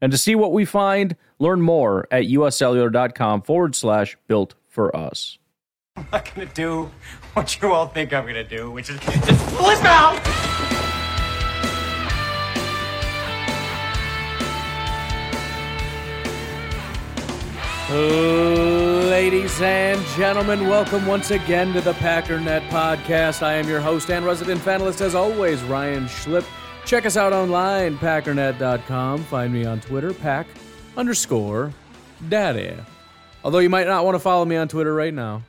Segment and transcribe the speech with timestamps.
[0.00, 5.38] And to see what we find, learn more at uscellular.com forward slash built for us.
[5.96, 6.90] I'm not gonna do
[7.34, 10.20] what you all think I'm gonna do, which is just flip out!
[17.90, 23.42] Ladies and gentlemen, welcome once again to the Packernet Podcast.
[23.42, 26.46] I am your host and resident panelist, as always, Ryan Schlip.
[26.90, 29.22] Check us out online, packernet.com.
[29.22, 30.48] Find me on Twitter, pack
[30.96, 31.72] underscore
[32.28, 32.74] daddy.
[33.44, 35.44] Although you might not want to follow me on Twitter right now.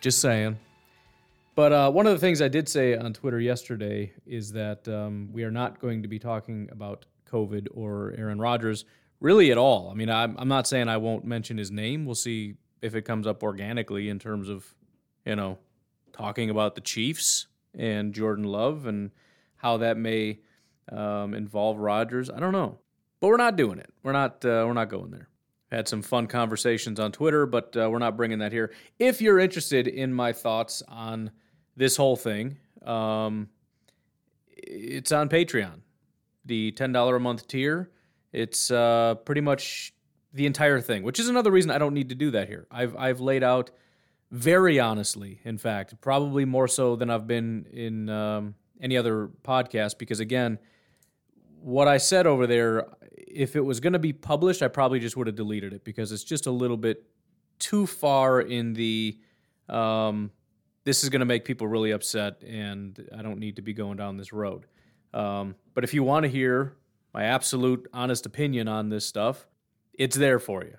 [0.00, 0.56] Just saying.
[1.56, 5.30] But uh, one of the things I did say on Twitter yesterday is that um,
[5.32, 8.84] we are not going to be talking about COVID or Aaron Rodgers
[9.18, 9.90] really at all.
[9.90, 12.06] I mean, I'm, I'm not saying I won't mention his name.
[12.06, 14.72] We'll see if it comes up organically in terms of,
[15.26, 15.58] you know,
[16.12, 19.10] talking about the Chiefs and Jordan Love and
[19.56, 20.38] how that may
[20.90, 22.30] um, involve Rodgers.
[22.30, 22.78] I don't know,
[23.20, 23.90] but we're not doing it.
[24.02, 24.44] We're not.
[24.44, 25.28] Uh, we're not going there.
[25.70, 28.72] Had some fun conversations on Twitter, but uh, we're not bringing that here.
[28.98, 31.30] If you're interested in my thoughts on
[31.76, 33.48] this whole thing, um,
[34.48, 35.80] it's on Patreon,
[36.44, 37.90] the ten dollar a month tier.
[38.32, 39.92] It's uh, pretty much
[40.32, 42.66] the entire thing, which is another reason I don't need to do that here.
[42.70, 43.70] I've I've laid out
[44.30, 49.98] very honestly, in fact, probably more so than I've been in um, any other podcast,
[49.98, 50.58] because again,
[51.64, 55.16] what I said over there, if it was going to be published, I probably just
[55.16, 57.04] would have deleted it because it's just a little bit
[57.58, 59.18] too far in the.
[59.68, 60.30] Um,
[60.84, 63.96] this is going to make people really upset, and I don't need to be going
[63.96, 64.66] down this road.
[65.14, 66.76] Um, but if you want to hear
[67.14, 69.46] my absolute honest opinion on this stuff,
[69.94, 70.76] it's there for you.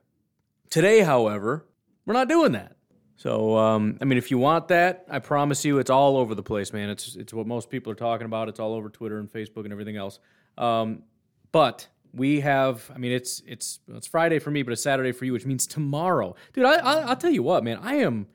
[0.69, 1.65] Today, however,
[2.05, 2.75] we're not doing that.
[3.15, 6.43] So, um, I mean, if you want that, I promise you, it's all over the
[6.43, 6.89] place, man.
[6.91, 8.49] It's it's what most people are talking about.
[8.49, 10.19] It's all over Twitter and Facebook and everything else.
[10.57, 11.03] Um,
[11.51, 15.25] but we have, I mean, it's it's it's Friday for me, but it's Saturday for
[15.25, 16.65] you, which means tomorrow, dude.
[16.65, 17.79] I, I I'll tell you what, man.
[17.81, 18.27] I am.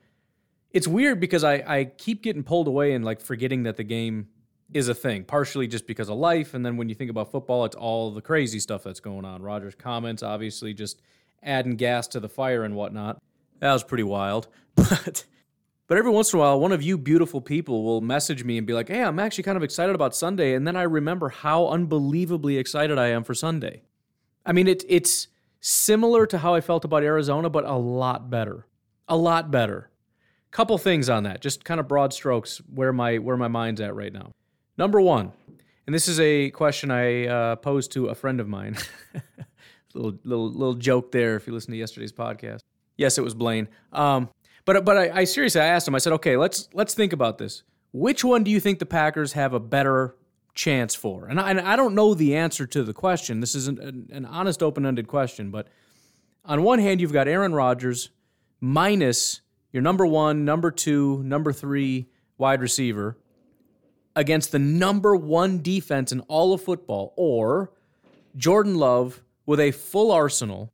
[0.71, 4.27] It's weird because I I keep getting pulled away and like forgetting that the game
[4.73, 6.53] is a thing, partially just because of life.
[6.53, 9.41] And then when you think about football, it's all the crazy stuff that's going on.
[9.41, 11.01] Rodgers comments, obviously, just
[11.43, 13.21] adding gas to the fire and whatnot.
[13.59, 14.47] That was pretty wild.
[14.75, 15.25] But
[15.91, 18.65] but every once in a while, one of you beautiful people will message me and
[18.65, 20.53] be like, hey, I'm actually kind of excited about Sunday.
[20.53, 23.81] And then I remember how unbelievably excited I am for Sunday.
[24.45, 25.27] I mean, it, it's
[25.59, 28.67] similar to how I felt about Arizona, but a lot better.
[29.09, 29.89] A lot better.
[30.51, 33.93] Couple things on that, just kind of broad strokes where my where my mind's at
[33.93, 34.31] right now.
[34.77, 35.33] Number one,
[35.85, 38.77] and this is a question I uh, posed to a friend of mine.
[39.93, 41.35] little little little joke there.
[41.35, 42.61] If you listen to yesterday's podcast,
[42.95, 43.67] yes, it was Blaine.
[43.91, 44.29] Um,
[44.65, 45.95] but but I, I seriously I asked him.
[45.95, 47.63] I said, okay, let's let's think about this.
[47.93, 50.15] Which one do you think the Packers have a better
[50.53, 51.27] chance for?
[51.27, 53.41] And I, and I don't know the answer to the question.
[53.41, 55.51] This is an, an, an honest, open ended question.
[55.51, 55.67] But
[56.45, 58.09] on one hand, you've got Aaron Rodgers
[58.61, 62.07] minus your number one, number two, number three
[62.37, 63.17] wide receiver
[64.15, 67.71] against the number one defense in all of football, or
[68.35, 70.73] Jordan Love with a full arsenal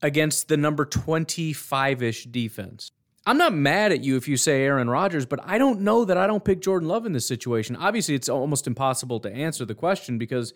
[0.00, 2.92] against the number 25 ish defense.
[3.28, 6.16] I'm not mad at you if you say Aaron Rodgers, but I don't know that
[6.16, 7.76] I don't pick Jordan Love in this situation.
[7.76, 10.54] Obviously, it's almost impossible to answer the question because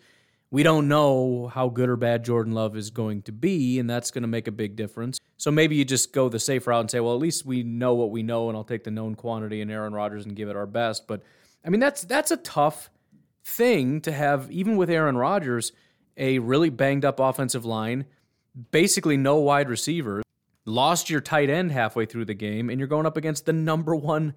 [0.49, 4.09] we don't know how good or bad Jordan Love is going to be, and that's
[4.09, 5.19] going to make a big difference.
[5.37, 7.93] So maybe you just go the safe route and say, well, at least we know
[7.93, 10.55] what we know, and I'll take the known quantity in Aaron Rodgers and give it
[10.55, 11.05] our best.
[11.05, 11.21] But
[11.63, 12.89] I mean, that's that's a tough
[13.45, 15.73] thing to have, even with Aaron Rodgers,
[16.17, 18.05] a really banged up offensive line,
[18.71, 20.23] basically no wide receivers,
[20.65, 23.95] lost your tight end halfway through the game, and you're going up against the number
[23.95, 24.33] one,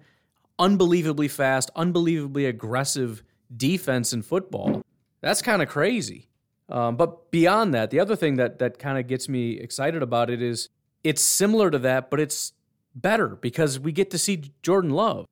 [0.59, 3.23] unbelievably fast, unbelievably aggressive
[3.55, 4.81] defense in football.
[5.21, 6.29] That's kind of crazy.
[6.69, 10.29] Um, but beyond that, the other thing that that kind of gets me excited about
[10.29, 10.69] it is
[11.03, 12.53] it's similar to that, but it's
[12.93, 15.25] better because we get to see Jordan Love.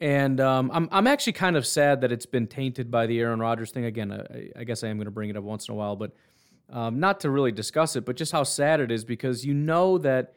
[0.00, 3.38] And um, I'm I'm actually kind of sad that it's been tainted by the Aaron
[3.38, 3.84] Rodgers thing.
[3.84, 5.94] Again, I, I guess I am going to bring it up once in a while,
[5.94, 6.12] but
[6.70, 9.98] um, not to really discuss it, but just how sad it is because you know
[9.98, 10.34] that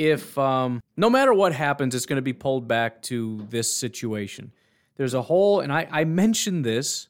[0.00, 4.50] if um, no matter what happens, it's going to be pulled back to this situation.
[4.96, 7.08] There's a whole, and I, I mentioned this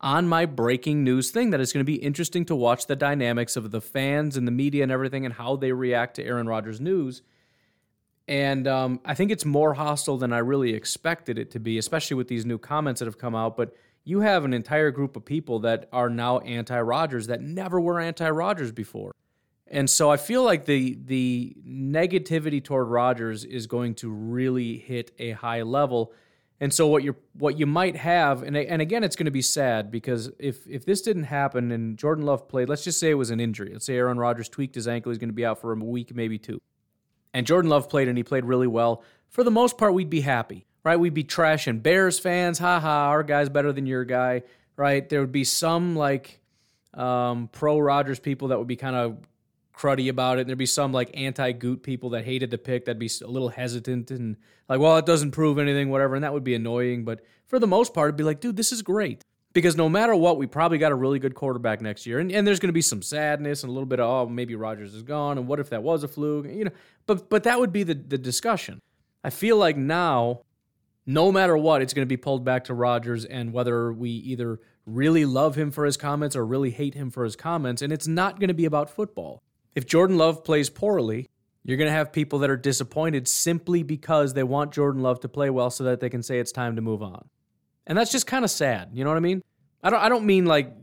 [0.00, 3.56] on my breaking news thing that it's going to be interesting to watch the dynamics
[3.56, 6.80] of the fans and the media and everything and how they react to Aaron Rodgers
[6.80, 7.22] news.
[8.28, 12.14] And um, I think it's more hostile than I really expected it to be, especially
[12.14, 13.56] with these new comments that have come out.
[13.56, 13.74] But
[14.04, 17.98] you have an entire group of people that are now anti Rodgers that never were
[17.98, 19.12] anti Rodgers before.
[19.70, 25.12] And so I feel like the the negativity toward Rodgers is going to really hit
[25.18, 26.12] a high level.
[26.60, 29.42] And so what you what you might have, and and again, it's going to be
[29.42, 33.14] sad because if if this didn't happen and Jordan Love played, let's just say it
[33.14, 33.70] was an injury.
[33.72, 36.14] Let's say Aaron Rodgers tweaked his ankle, he's going to be out for a week,
[36.14, 36.60] maybe two.
[37.34, 39.02] And Jordan Love played and he played really well.
[39.28, 40.96] For the most part, we'd be happy, right?
[40.96, 44.42] We'd be trashing Bears fans, haha, our guy's better than your guy,
[44.76, 45.06] right?
[45.08, 46.40] There would be some like
[46.94, 49.18] um, pro Rodgers people that would be kind of
[49.78, 50.42] cruddy about it.
[50.42, 53.26] And there'd be some like anti Gute people that hated the pick that'd be a
[53.26, 54.36] little hesitant and
[54.68, 56.14] like, well, it doesn't prove anything, whatever.
[56.14, 57.04] And that would be annoying.
[57.04, 59.22] But for the most part, it'd be like, dude, this is great.
[59.54, 62.18] Because no matter what, we probably got a really good quarterback next year.
[62.18, 64.54] And, and there's going to be some sadness and a little bit of, oh, maybe
[64.54, 65.38] Rodgers is gone.
[65.38, 66.46] And what if that was a fluke?
[66.46, 66.70] You know,
[67.06, 68.82] but but that would be the, the discussion.
[69.24, 70.42] I feel like now,
[71.06, 74.60] no matter what, it's going to be pulled back to Rodgers and whether we either
[74.86, 77.82] really love him for his comments or really hate him for his comments.
[77.82, 79.42] And it's not going to be about football.
[79.78, 81.28] If Jordan Love plays poorly,
[81.62, 85.28] you're going to have people that are disappointed simply because they want Jordan Love to
[85.28, 87.28] play well so that they can say it's time to move on.
[87.86, 88.90] And that's just kind of sad.
[88.92, 89.40] You know what I mean?
[89.80, 90.74] I don't I don't mean like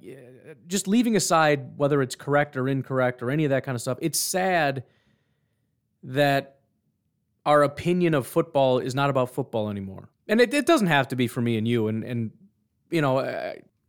[0.68, 3.97] just leaving aside whether it's correct or incorrect or any of that kind of stuff.
[4.01, 4.86] It's sad
[6.03, 6.59] that
[7.45, 10.07] our opinion of football is not about football anymore.
[10.25, 12.31] And it, it doesn't have to be for me and you and and
[12.89, 13.19] you know,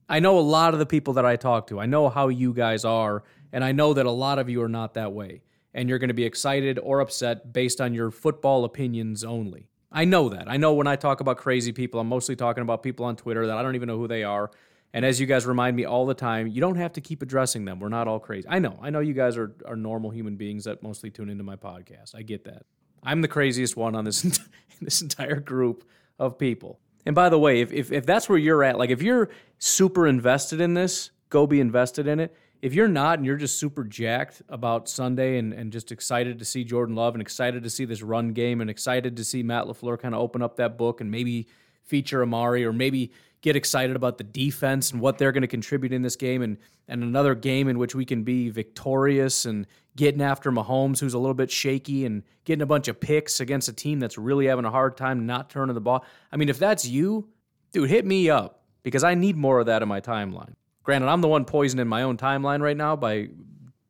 [0.08, 1.80] I know a lot of the people that I talk to.
[1.80, 4.68] I know how you guys are and I know that a lot of you are
[4.68, 5.42] not that way.
[5.74, 9.68] And you're going to be excited or upset based on your football opinions only.
[9.92, 10.48] I know that.
[10.48, 13.46] I know when I talk about crazy people, I'm mostly talking about people on Twitter
[13.46, 14.50] that I don't even know who they are.
[14.92, 17.64] And as you guys remind me all the time, you don't have to keep addressing
[17.64, 17.80] them.
[17.80, 18.46] We're not all crazy.
[18.48, 18.78] I know.
[18.80, 22.14] I know you guys are, are normal human beings that mostly tune into my podcast.
[22.14, 22.64] I get that.
[23.02, 24.22] I'm the craziest one on this,
[24.80, 25.86] this entire group
[26.18, 26.80] of people.
[27.06, 30.06] And by the way, if, if, if that's where you're at, like if you're super
[30.06, 32.34] invested in this, go be invested in it.
[32.62, 36.44] If you're not and you're just super jacked about Sunday and, and just excited to
[36.44, 39.66] see Jordan Love and excited to see this run game and excited to see Matt
[39.66, 41.46] LaFleur kind of open up that book and maybe
[41.84, 43.12] feature Amari or maybe
[43.42, 46.56] get excited about the defense and what they're going to contribute in this game and,
[46.88, 51.18] and another game in which we can be victorious and getting after Mahomes, who's a
[51.18, 54.64] little bit shaky, and getting a bunch of picks against a team that's really having
[54.64, 56.04] a hard time not turning the ball.
[56.30, 57.28] I mean, if that's you,
[57.72, 60.54] dude, hit me up because I need more of that in my timeline.
[60.82, 63.28] Granted, I'm the one poisoning my own timeline right now by,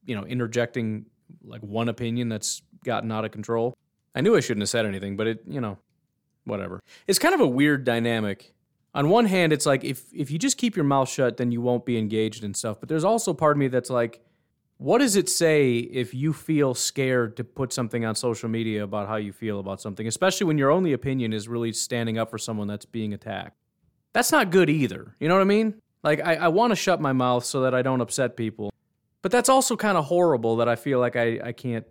[0.04, 1.06] you know, interjecting
[1.44, 3.74] like one opinion that's gotten out of control.
[4.14, 5.76] I knew I shouldn't have said anything, but it, you know,
[6.44, 6.82] whatever.
[7.06, 8.54] It's kind of a weird dynamic.
[8.96, 11.60] On one hand, it's like if if you just keep your mouth shut, then you
[11.60, 12.80] won't be engaged in stuff.
[12.80, 14.20] But there's also part of me that's like,
[14.78, 19.06] what does it say if you feel scared to put something on social media about
[19.06, 22.38] how you feel about something, especially when your only opinion is really standing up for
[22.38, 23.58] someone that's being attacked?
[24.14, 25.14] That's not good either.
[25.20, 25.74] You know what I mean?
[26.02, 28.72] Like, I, I want to shut my mouth so that I don't upset people.
[29.20, 31.84] But that's also kind of horrible that I feel like I, I can't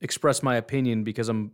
[0.00, 1.50] express my opinion because I'm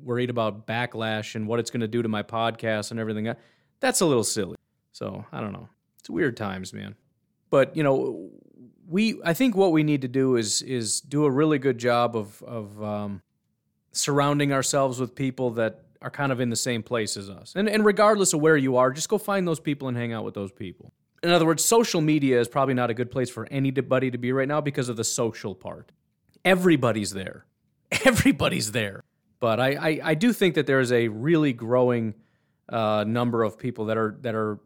[0.00, 3.34] worried about backlash and what it's going to do to my podcast and everything.
[3.80, 4.56] That's a little silly.
[4.92, 5.68] So, I don't know.
[6.00, 6.94] It's weird times, man.
[7.50, 8.30] But, you know,
[8.88, 12.16] we I think what we need to do is is do a really good job
[12.16, 13.22] of of um,
[13.92, 17.54] surrounding ourselves with people that are kind of in the same place as us.
[17.56, 20.24] And and regardless of where you are, just go find those people and hang out
[20.24, 23.46] with those people in other words, social media is probably not a good place for
[23.50, 25.90] anybody to be right now because of the social part.
[26.44, 27.46] Everybody's there.
[28.04, 29.02] Everybody's there.
[29.40, 32.14] But I, I, I do think that there is a really growing
[32.68, 34.58] uh, number of people that are that are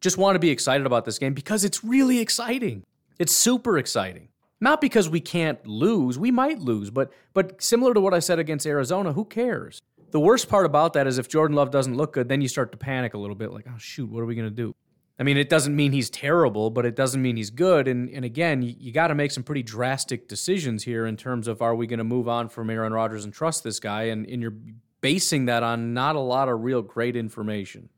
[0.00, 2.84] just want to be excited about this game because it's really exciting.
[3.18, 4.28] It's super exciting.
[4.60, 8.38] Not because we can't lose, we might lose, but but similar to what I said
[8.38, 9.80] against Arizona, who cares?
[10.10, 12.70] The worst part about that is if Jordan Love doesn't look good, then you start
[12.72, 14.74] to panic a little bit like, oh shoot, what are we going to do?
[15.18, 17.88] I mean, it doesn't mean he's terrible, but it doesn't mean he's good.
[17.88, 21.48] And and again, you, you got to make some pretty drastic decisions here in terms
[21.48, 24.04] of are we going to move on from Aaron Rodgers and trust this guy?
[24.04, 24.54] And, in you're
[25.02, 27.90] basing that on not a lot of real great information.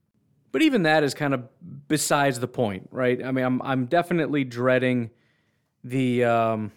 [0.50, 1.48] But even that is kind of
[1.86, 3.24] besides the point, right?
[3.24, 5.10] I mean, I'm I'm definitely dreading
[5.84, 6.72] the um,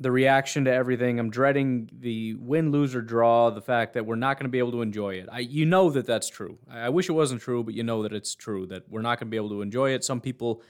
[0.00, 1.18] the reaction to everything.
[1.18, 3.50] I'm dreading the win, lose, or draw.
[3.50, 5.28] The fact that we're not going to be able to enjoy it.
[5.30, 6.58] I, you know that that's true.
[6.70, 8.66] I, wish it wasn't true, but you know that it's true.
[8.66, 10.04] That we're not going to be able to enjoy it.
[10.04, 10.62] Some people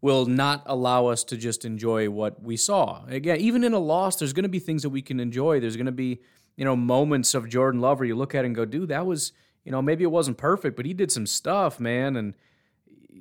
[0.00, 3.06] will not allow us to just enjoy what we saw.
[3.06, 5.60] Again, even in a loss, there's going to be things that we can enjoy.
[5.60, 6.20] There's going to be
[6.56, 9.32] you know moments of Jordan Love where you look at and go, dude, that was
[9.64, 12.34] you know maybe it wasn't perfect, but he did some stuff, man, and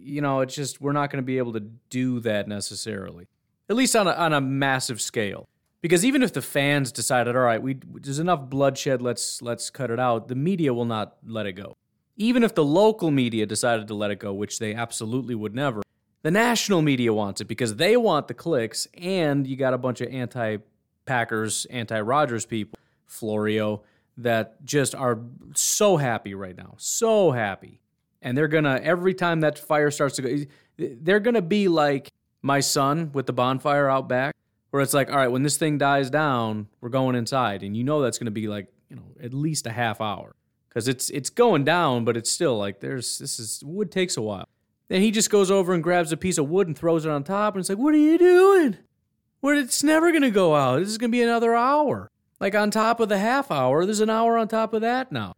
[0.03, 3.27] you know, it's just we're not going to be able to do that necessarily,
[3.69, 5.47] at least on a, on a massive scale.
[5.81, 9.91] Because even if the fans decided, all right, we there's enough bloodshed, let's let's cut
[9.91, 11.75] it out, the media will not let it go.
[12.15, 15.81] Even if the local media decided to let it go, which they absolutely would never,
[16.21, 20.01] the national media wants it because they want the clicks, and you got a bunch
[20.01, 20.57] of anti
[21.05, 22.79] Packers, anti Rodgers people,
[23.13, 23.83] Florio,
[24.17, 25.19] that just are
[25.55, 26.75] so happy right now.
[26.77, 27.79] So happy.
[28.21, 30.45] And they're going to, every time that fire starts to go,
[30.77, 32.09] they're going to be like
[32.41, 34.35] my son with the bonfire out back,
[34.71, 37.63] where it's like, all right, when this thing dies down, we're going inside.
[37.63, 40.35] And you know that's going to be like, you know, at least a half hour
[40.73, 44.21] because it's it's going down, but it's still like there's this is wood takes a
[44.21, 44.47] while.
[44.87, 47.23] Then he just goes over and grabs a piece of wood and throws it on
[47.23, 48.77] top, and it's like, what are you doing?
[49.41, 49.57] What?
[49.57, 50.79] It's never gonna go out.
[50.79, 52.09] This is gonna be another hour.
[52.39, 55.35] Like on top of the half hour, there's an hour on top of that now.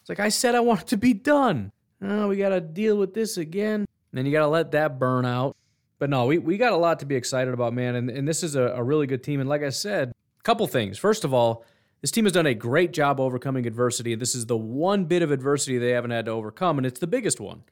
[0.00, 1.72] It's like I said, I want it to be done.
[2.02, 3.80] Oh, we gotta deal with this again.
[3.80, 5.56] And then you gotta let that burn out.
[5.98, 7.96] But no, we, we got a lot to be excited about, man.
[7.96, 9.40] And, and this is a, a really good team.
[9.40, 10.96] And like I said, a couple things.
[10.96, 11.64] First of all,
[12.00, 14.14] this team has done a great job overcoming adversity.
[14.14, 17.08] This is the one bit of adversity they haven't had to overcome, and it's the
[17.08, 17.64] biggest one.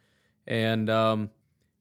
[0.48, 1.30] And um,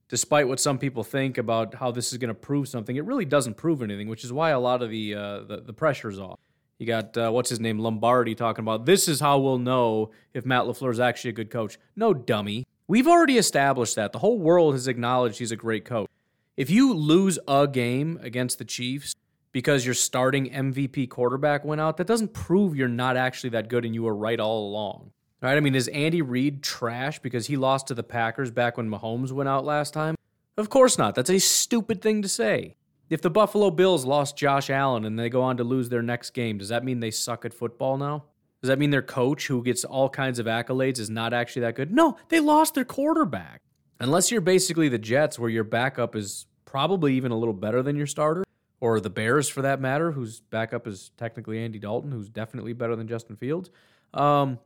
[0.09, 3.25] despite what some people think about how this is going to prove something, it really
[3.25, 6.39] doesn't prove anything, which is why a lot of the uh, the, the pressure's off.
[6.77, 10.45] You got uh, what's his name Lombardi talking about this is how we'll know if
[10.45, 11.77] Matt LaFleur is actually a good coach.
[11.95, 12.65] No, dummy.
[12.87, 14.11] We've already established that.
[14.11, 16.09] The whole world has acknowledged he's a great coach.
[16.55, 19.15] If you lose a game against the Chiefs
[19.51, 23.85] because your starting MVP quarterback went out, that doesn't prove you're not actually that good
[23.85, 25.11] and you were right all along.
[25.41, 25.57] Right?
[25.57, 29.31] I mean, is Andy Reid trash because he lost to the Packers back when Mahomes
[29.31, 30.15] went out last time?
[30.57, 31.15] Of course not.
[31.15, 32.75] That's a stupid thing to say.
[33.09, 36.31] If the Buffalo Bills lost Josh Allen and they go on to lose their next
[36.31, 38.23] game, does that mean they suck at football now?
[38.61, 41.75] Does that mean their coach, who gets all kinds of accolades, is not actually that
[41.75, 41.91] good?
[41.91, 43.61] No, they lost their quarterback.
[43.99, 47.95] Unless you're basically the Jets, where your backup is probably even a little better than
[47.95, 48.43] your starter,
[48.79, 52.95] or the Bears for that matter, whose backup is technically Andy Dalton, who's definitely better
[52.95, 53.69] than Justin Fields,
[54.15, 54.57] um,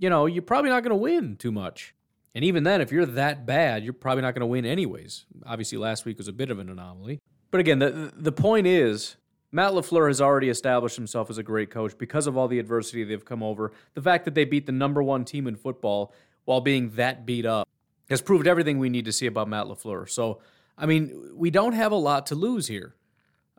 [0.00, 1.94] you know, you're probably not going to win too much.
[2.34, 5.26] And even then, if you're that bad, you're probably not going to win anyways.
[5.44, 7.20] Obviously, last week was a bit of an anomaly.
[7.50, 9.16] But again, the, the point is,
[9.52, 13.04] Matt LaFleur has already established himself as a great coach because of all the adversity
[13.04, 13.72] they've come over.
[13.94, 16.14] The fact that they beat the number one team in football
[16.44, 17.68] while being that beat up
[18.08, 20.08] has proved everything we need to see about Matt LaFleur.
[20.08, 20.40] So,
[20.78, 22.94] I mean, we don't have a lot to lose here.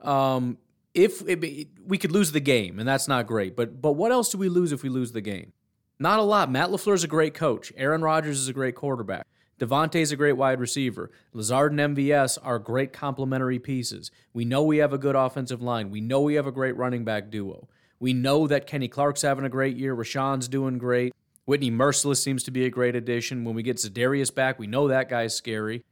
[0.01, 0.57] Um,
[0.93, 4.29] if it, we could lose the game, and that's not great, but but what else
[4.29, 5.53] do we lose if we lose the game?
[6.01, 6.49] Not a lot.
[6.49, 7.71] Matt LaFleur is a great coach.
[7.77, 9.27] Aaron Rodgers is a great quarterback.
[9.59, 11.11] Davante is a great wide receiver.
[11.31, 14.09] Lazard and MVS are great complementary pieces.
[14.33, 15.91] We know we have a good offensive line.
[15.91, 17.69] We know we have a great running back duo.
[17.99, 19.95] We know that Kenny Clark's having a great year.
[19.95, 21.13] Rashan's doing great.
[21.45, 23.43] Whitney Mercilus seems to be a great addition.
[23.43, 25.83] When we get Za'Darius back, we know that guy's scary.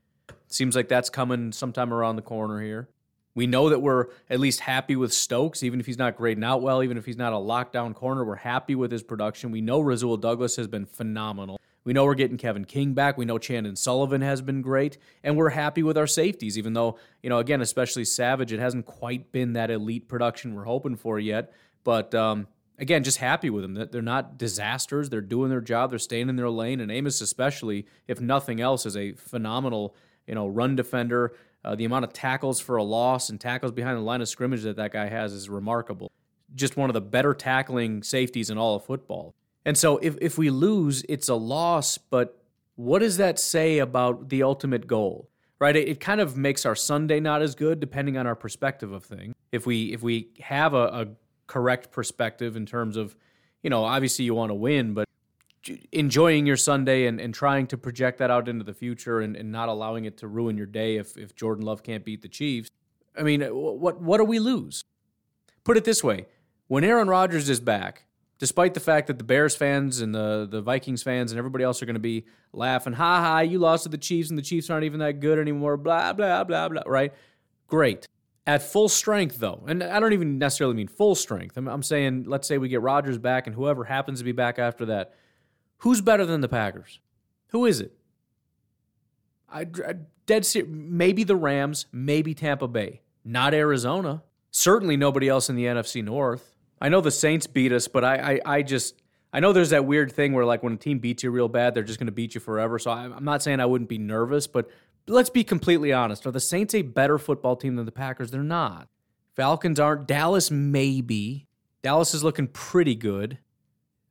[0.48, 2.89] Seems like that's coming sometime around the corner here.
[3.36, 6.62] We know that we're at least happy with Stokes, even if he's not grading out
[6.62, 8.26] well, even if he's not a lockdown corner.
[8.26, 9.52] We're happy with his production.
[9.52, 11.60] We know Rasul Douglas has been phenomenal.
[11.84, 13.18] We know we're getting Kevin King back.
[13.18, 14.98] We know Chandon Sullivan has been great.
[15.24, 18.86] And we're happy with our safeties, even though, you know, again, especially Savage, it hasn't
[18.86, 21.54] quite been that elite production we're hoping for yet.
[21.84, 23.76] But um, again, just happy with them.
[23.76, 25.10] That they're not disasters.
[25.10, 25.92] They're doing their job.
[25.92, 26.82] They're staying in their lane.
[26.82, 29.96] And Amos, especially, if nothing else, is a phenomenal,
[30.28, 31.34] you know, run defender.
[31.63, 34.63] Uh, the amount of tackles for a loss and tackles behind the line of scrimmage
[34.63, 36.12] that that guy has is remarkable.
[36.56, 39.36] Just one of the better tackling safeties in all of football.
[39.66, 42.42] And so if, if we lose, it's a loss, but
[42.75, 45.30] what does that say about the ultimate goal?
[45.60, 45.75] Right?
[45.75, 49.36] It, kind of makes our Sunday not as good depending on our perspective of things.
[49.51, 51.08] If we if we have a, a
[51.48, 53.18] correct perspective in terms of,
[53.62, 55.10] you know, obviously you want to win, but
[55.92, 59.51] enjoying your Sunday and, and trying to project that out into the future and, and
[59.51, 62.70] not allowing it to ruin your day if, if Jordan Love can't beat the Chiefs.
[63.18, 64.84] I mean, uh, what what do we lose?
[65.63, 66.28] Put it this way:
[66.68, 68.06] when Aaron Rodgers is back,
[68.39, 71.82] despite the fact that the Bears fans and the, the Vikings fans and everybody else
[71.82, 74.70] are going to be laughing, ha ha, you lost to the Chiefs and the Chiefs
[74.70, 77.13] aren't even that good anymore, blah, blah, blah, blah, right?
[77.68, 78.08] Great.
[78.48, 81.56] At full strength, though, and I don't even necessarily mean full strength.
[81.58, 84.58] I'm, I'm saying, let's say we get Rodgers back and whoever happens to be back
[84.58, 85.13] after that.
[85.80, 87.00] Who's better than the Packers?
[87.48, 87.94] Who is it?
[89.52, 89.96] I, I
[90.26, 94.24] dead maybe the Rams, maybe Tampa Bay, not Arizona.
[94.52, 96.56] Certainly nobody else in the NFC North.
[96.82, 99.86] I know the Saints beat us, but I, I, I just I know there's that
[99.86, 102.12] weird thing where like when a team beats you real bad, they're just going to
[102.12, 102.80] beat you forever.
[102.80, 104.70] So I'm not saying I wouldn't be nervous, but
[105.08, 106.26] let's be completely honest.
[106.26, 108.32] Are the Saints a better football team than the Packers?
[108.32, 108.88] They're not.
[109.36, 110.08] Falcons aren't.
[110.08, 111.48] Dallas maybe.
[111.82, 113.38] Dallas is looking pretty good.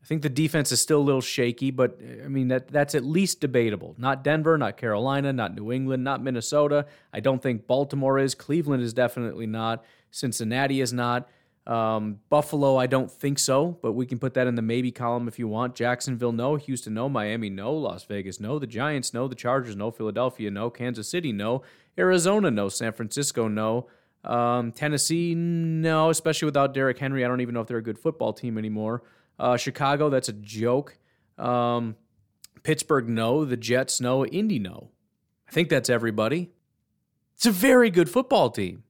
[0.09, 3.41] Think the defense is still a little shaky, but I mean that that's at least
[3.41, 3.95] debatable.
[3.99, 6.87] Not Denver, not Carolina, not New England, not Minnesota.
[7.13, 8.35] I don't think Baltimore is.
[8.35, 9.85] Cleveland is definitely not.
[10.11, 11.29] Cincinnati is not.
[11.67, 15.29] Um, Buffalo, I don't think so, but we can put that in the maybe column
[15.29, 15.75] if you want.
[15.75, 16.57] Jacksonville, no.
[16.57, 17.11] Houston, no.
[17.11, 17.75] Miami, no.
[17.75, 18.59] Las Vegas, no.
[18.59, 19.29] The Giants, no.
[19.29, 19.91] The Chargers, no.
[19.91, 20.71] Philadelphia, no.
[20.71, 21.61] Kansas City, no.
[21.99, 22.71] Arizona, no.
[22.71, 23.87] San Francisco, no.
[24.25, 26.09] Um, Tennessee, no.
[26.09, 29.03] Especially without Derrick Henry, I don't even know if they're a good football team anymore.
[29.39, 30.99] Uh, Chicago, that's a joke.
[31.37, 31.97] Um,
[32.63, 33.45] Pittsburgh, no.
[33.45, 34.27] The Jets, no.
[34.27, 34.91] Indy, no.
[35.49, 36.51] I think that's everybody.
[37.37, 38.83] It's a very good football team.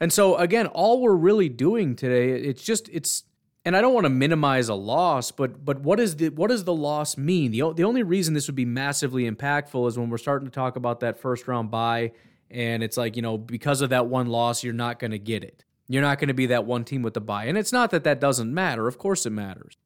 [0.00, 3.22] And so again, all we're really doing today, it's just it's
[3.64, 6.64] and I don't want to minimize a loss, but but what is the what does
[6.64, 7.52] the loss mean?
[7.52, 10.74] The the only reason this would be massively impactful is when we're starting to talk
[10.74, 12.12] about that first round bye,
[12.50, 15.44] and it's like, you know, because of that one loss, you're not going to get
[15.44, 15.64] it.
[15.88, 18.04] You're not going to be that one team with the bye, And it's not that
[18.04, 18.88] that doesn't matter.
[18.88, 19.76] Of course it matters.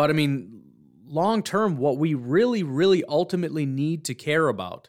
[0.00, 0.62] But I mean,
[1.06, 4.88] long term what we really really ultimately need to care about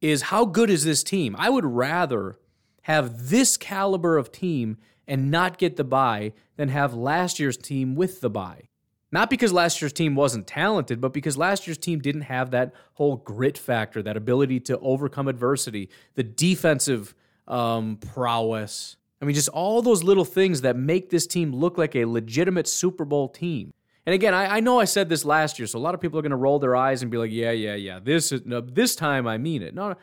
[0.00, 1.36] is how good is this team?
[1.38, 2.38] I would rather
[2.84, 7.94] have this caliber of team and not get the bye than have last year's team
[7.94, 8.70] with the bye.
[9.12, 12.72] Not because last year's team wasn't talented, but because last year's team didn't have that
[12.94, 17.14] whole grit factor, that ability to overcome adversity, the defensive
[17.46, 18.96] um, prowess.
[19.20, 22.68] I mean, just all those little things that make this team look like a legitimate
[22.68, 23.74] Super Bowl team.
[24.06, 26.18] And again, I, I know I said this last year, so a lot of people
[26.18, 27.98] are going to roll their eyes and be like, "Yeah, yeah, yeah.
[27.98, 29.96] This is no, this time I mean it." No, no.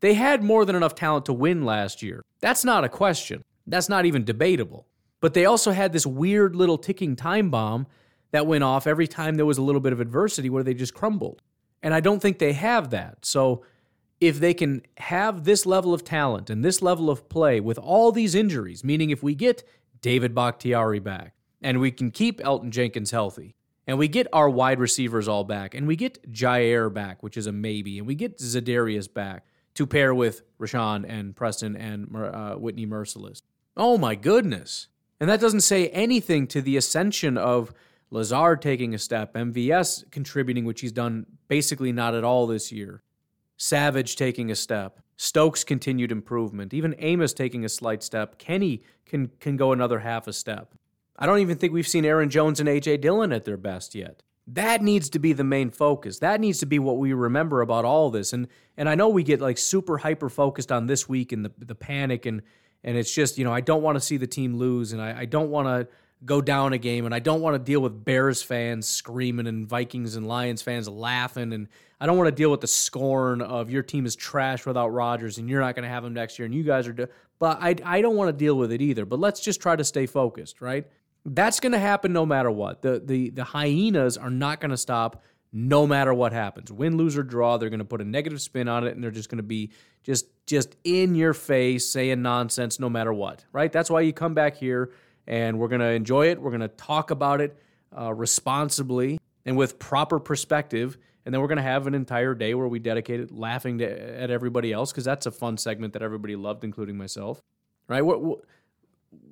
[0.00, 2.24] They had more than enough talent to win last year.
[2.40, 3.44] That's not a question.
[3.68, 4.88] That's not even debatable.
[5.20, 7.86] But they also had this weird little ticking time bomb
[8.32, 10.92] that went off every time there was a little bit of adversity where they just
[10.92, 11.40] crumbled.
[11.84, 13.24] And I don't think they have that.
[13.24, 13.64] So
[14.20, 18.10] if they can have this level of talent and this level of play with all
[18.10, 19.62] these injuries, meaning if we get
[20.00, 23.54] David Bakhtiari back and we can keep Elgton Jenkins healthy
[23.86, 27.46] and we get our wide receivers all back and we get Jaire back, which is
[27.46, 32.54] a maybe, and we get Za'Darius back to pair with Rashan and Preston and uh,
[32.54, 33.42] Whitney Mercilus.
[33.76, 34.88] Oh my goodness.
[35.18, 37.72] And that doesn't say anything to the ascension of
[38.10, 43.02] Lazard taking a step, MVS contributing, which he's done basically not at all this year,
[43.56, 49.30] Savage taking a step, Stokes continued improvement, even Amos taking a slight step, Kenny can,
[49.40, 50.74] can go another half a step.
[51.22, 52.96] I don't even think we've seen Aaron Jones and A.J.
[52.96, 54.24] Dillon at their best yet.
[54.48, 56.18] That needs to be the main focus.
[56.18, 58.32] That needs to be what we remember about all this.
[58.32, 61.52] And and I know we get like super hyper focused on this week and the
[61.58, 62.42] the panic and
[62.82, 65.20] and it's just you know I don't want to see the team lose and I,
[65.20, 65.86] I don't want to
[66.24, 69.68] go down a game and I don't want to deal with Bears fans screaming and
[69.68, 71.68] Vikings and Lions fans laughing and
[72.00, 75.38] I don't want to deal with the scorn of your team is trash without Rodgers
[75.38, 77.08] and you're not going to have him next year and you guys are.
[77.38, 79.06] But I I don't want to deal with it either.
[79.06, 80.84] But let's just try to stay focused, right?
[81.24, 82.82] That's going to happen no matter what.
[82.82, 86.72] The the the hyenas are not going to stop no matter what happens.
[86.72, 89.10] Win, lose or draw, they're going to put a negative spin on it and they're
[89.10, 89.70] just going to be
[90.02, 93.44] just just in your face saying nonsense no matter what.
[93.52, 93.70] Right?
[93.70, 94.90] That's why you come back here
[95.26, 96.40] and we're going to enjoy it.
[96.40, 97.56] We're going to talk about it
[97.96, 100.96] uh, responsibly and with proper perspective.
[101.24, 104.20] And then we're going to have an entire day where we dedicate it laughing to,
[104.20, 107.40] at everybody else because that's a fun segment that everybody loved, including myself.
[107.86, 108.02] Right?
[108.02, 108.40] We'll,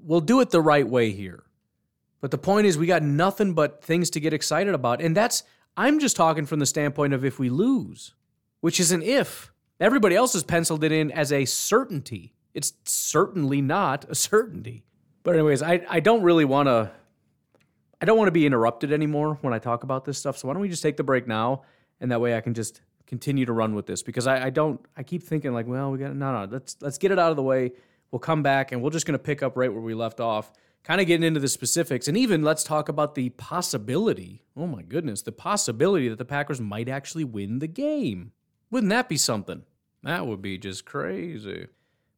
[0.02, 1.42] we'll do it the right way here.
[2.20, 5.00] But the point is, we got nothing but things to get excited about.
[5.00, 5.42] And that's,
[5.76, 8.14] I'm just talking from the standpoint of if we lose,
[8.60, 9.52] which is an if.
[9.78, 12.34] Everybody else has penciled it in as a certainty.
[12.52, 14.84] It's certainly not a certainty.
[15.22, 16.90] But, anyways, I, I don't really want to.
[18.02, 20.38] I don't want to be interrupted anymore when I talk about this stuff.
[20.38, 21.62] So why don't we just take the break now,
[22.00, 24.80] and that way I can just continue to run with this because I, I don't.
[24.96, 26.50] I keep thinking like, well, we got no, no.
[26.50, 27.72] Let's let's get it out of the way.
[28.10, 30.50] We'll come back and we're just going to pick up right where we left off
[30.82, 34.82] kind of getting into the specifics and even let's talk about the possibility oh my
[34.82, 38.32] goodness the possibility that the packers might actually win the game.
[38.70, 39.64] Wouldn't that be something?
[40.04, 41.66] That would be just crazy.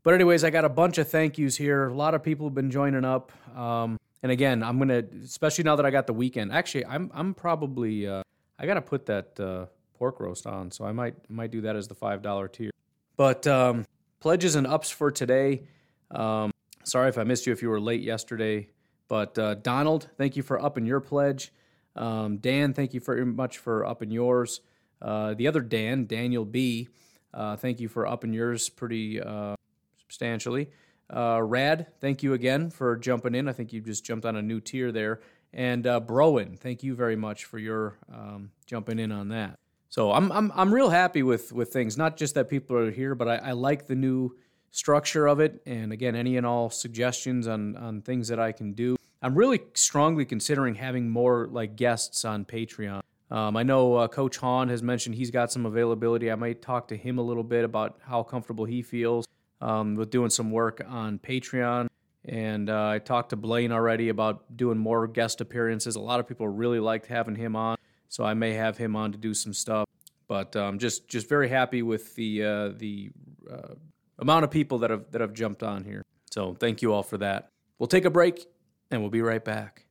[0.02, 1.88] But anyways i got a bunch of thank yous here.
[1.88, 5.76] A lot of people have been joining up um, and again i'm gonna especially now
[5.76, 6.52] that i got the weekend.
[6.52, 8.22] Actually i'm, I'm probably uh,
[8.58, 11.88] i gotta put that uh, pork roast on so i might might do that as
[11.88, 12.70] the five dollar tier.
[13.16, 13.84] But um,
[14.20, 15.62] pledges and ups for today
[16.10, 16.51] um,
[16.84, 18.68] Sorry if I missed you if you were late yesterday.
[19.08, 21.52] But uh, Donald, thank you for upping your pledge.
[21.96, 24.60] Um, Dan, thank you very much for upping yours.
[25.00, 26.88] Uh, the other Dan, Daniel B,
[27.34, 29.54] uh, thank you for upping yours pretty uh,
[30.00, 30.70] substantially.
[31.14, 33.48] Uh, Rad, thank you again for jumping in.
[33.48, 35.20] I think you just jumped on a new tier there.
[35.52, 39.58] And uh, Browen, thank you very much for your um, jumping in on that.
[39.90, 41.98] So I'm I'm I'm real happy with with things.
[41.98, 44.34] Not just that people are here, but I, I like the new
[44.72, 45.62] structure of it.
[45.66, 48.96] And again, any and all suggestions on, on things that I can do.
[49.22, 53.02] I'm really strongly considering having more like guests on Patreon.
[53.30, 56.30] Um, I know uh, Coach Hahn has mentioned he's got some availability.
[56.30, 59.26] I might talk to him a little bit about how comfortable he feels
[59.60, 61.88] um, with doing some work on Patreon.
[62.24, 65.96] And uh, I talked to Blaine already about doing more guest appearances.
[65.96, 67.76] A lot of people really liked having him on,
[68.08, 69.86] so I may have him on to do some stuff.
[70.28, 73.10] But um, just just very happy with the uh, the
[73.50, 73.74] uh,
[74.18, 76.02] amount of people that have that have jumped on here.
[76.30, 77.48] So thank you all for that.
[77.78, 78.46] We'll take a break
[78.90, 79.86] and we'll be right back.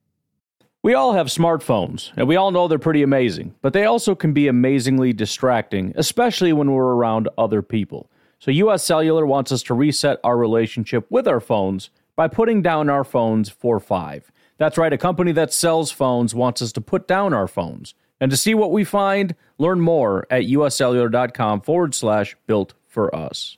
[0.84, 4.34] We all have smartphones, and we all know they're pretty amazing, but they also can
[4.34, 8.10] be amazingly distracting, especially when we're around other people.
[8.40, 12.90] So, US Cellular wants us to reset our relationship with our phones by putting down
[12.90, 14.32] our phones for five.
[14.58, 17.94] That's right, a company that sells phones wants us to put down our phones.
[18.20, 23.58] And to see what we find, learn more at uscellular.com forward slash built for us.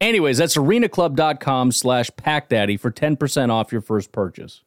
[0.00, 4.62] Anyways, that's arenaclub.com slash packdaddy for 10% off your first purchase.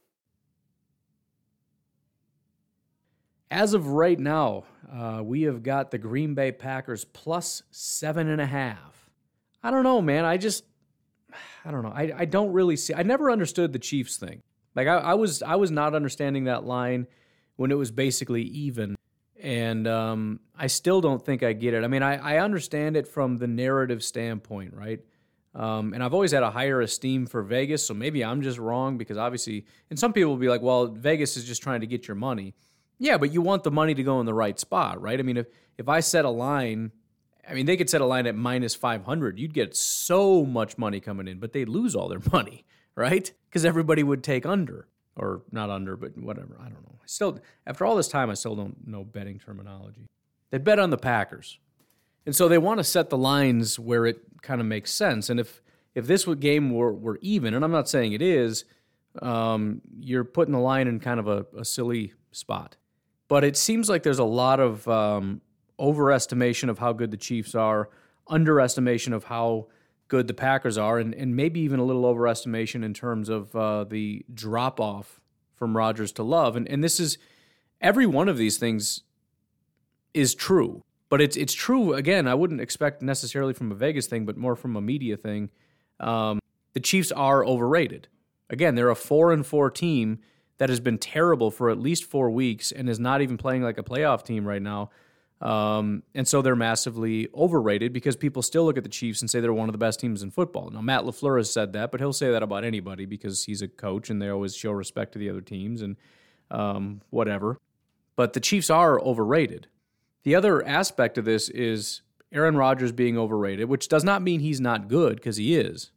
[3.52, 8.42] As of right now, uh, we have got the Green Bay Packers plus seven and
[8.42, 9.10] a half.
[9.64, 10.26] I don't know, man.
[10.26, 10.64] I just,
[11.64, 11.94] I don't know.
[11.94, 12.94] I, I don't really see.
[12.94, 14.42] I never understood the Chiefs thing.
[14.76, 17.08] Like I, I was, I was not understanding that line
[17.56, 18.96] when it was basically even,
[19.42, 21.84] and um, I still don't think I get it.
[21.84, 25.02] I mean, I, I understand it from the narrative standpoint, right?
[25.56, 28.98] Um, and I've always had a higher esteem for Vegas, so maybe I'm just wrong
[28.98, 32.08] because obviously, and some people will be like, well, Vegas is just trying to get
[32.08, 32.54] your money.
[33.00, 35.20] Yeah, but you want the money to go in the right spot, right?
[35.20, 36.92] I mean, if if I set a line,
[37.50, 39.40] I mean, they could set a line at minus 500.
[39.40, 43.32] You'd get so much money coming in, but they'd lose all their money, right?
[43.50, 46.58] Because everybody would take under or not under, but whatever.
[46.60, 46.96] I don't know.
[47.02, 50.08] I Still, after all this time, I still don't know betting terminology.
[50.52, 51.60] They bet on the Packers,
[52.30, 55.32] and so they want to set the lines where it kind of makes sense.
[55.32, 55.64] And if
[55.96, 58.66] if this game were were even, and I'm not saying it is,
[59.20, 62.78] um, you're putting the line in kind of a, a silly spot.
[63.30, 65.42] But it seems like there's a lot of um,
[65.80, 67.90] overestimation of how good the Chiefs are,
[68.28, 69.70] underestimation of how
[70.08, 73.86] good the Packers are, and, and maybe even a little overestimation in terms of uh,
[73.86, 75.20] the drop off
[75.56, 76.56] from Rodgers to Love.
[76.56, 77.18] And, and this is
[77.82, 79.02] every one of these things
[80.14, 80.84] is true.
[81.10, 82.28] But it's it's true again.
[82.28, 85.50] I wouldn't expect necessarily from a Vegas thing, but more from a media thing.
[86.00, 86.40] Um,
[86.74, 88.08] the Chiefs are overrated.
[88.50, 90.20] Again, they're a four and four team
[90.60, 93.78] that has been terrible for at least four weeks and is not even playing like
[93.78, 94.90] a playoff team right now.
[95.42, 99.40] Um, and so they're massively overrated because people still look at the Chiefs and say
[99.40, 100.70] they're one of the best teams in football.
[100.70, 103.68] Now, Matt LaFleur has said that, but he'll say that about anybody because he's a
[103.70, 105.96] coach and they always show respect to the other teams and
[106.52, 107.58] um, whatever.
[108.18, 109.68] But the Chiefs are overrated.
[110.24, 112.02] The other aspect of this is
[112.32, 115.92] Aaron Rodgers being overrated, which does not mean he's not good because he is.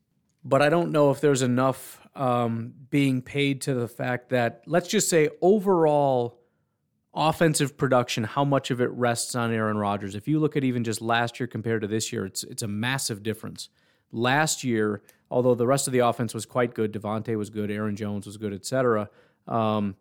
[0.44, 4.88] But I don't know if there's enough um, being paid to the fact that, let's
[4.88, 6.40] just say, overall
[7.14, 10.14] offensive production, how much of it rests on Aaron Rodgers.
[10.14, 12.68] If you look at even just last year compared to this year, it's it's a
[12.68, 13.68] massive difference.
[14.10, 17.96] Last year, although the rest of the offense was quite good, Davante was good, Aaron
[17.96, 19.08] Jones was good, etc.
[19.46, 19.96] Um,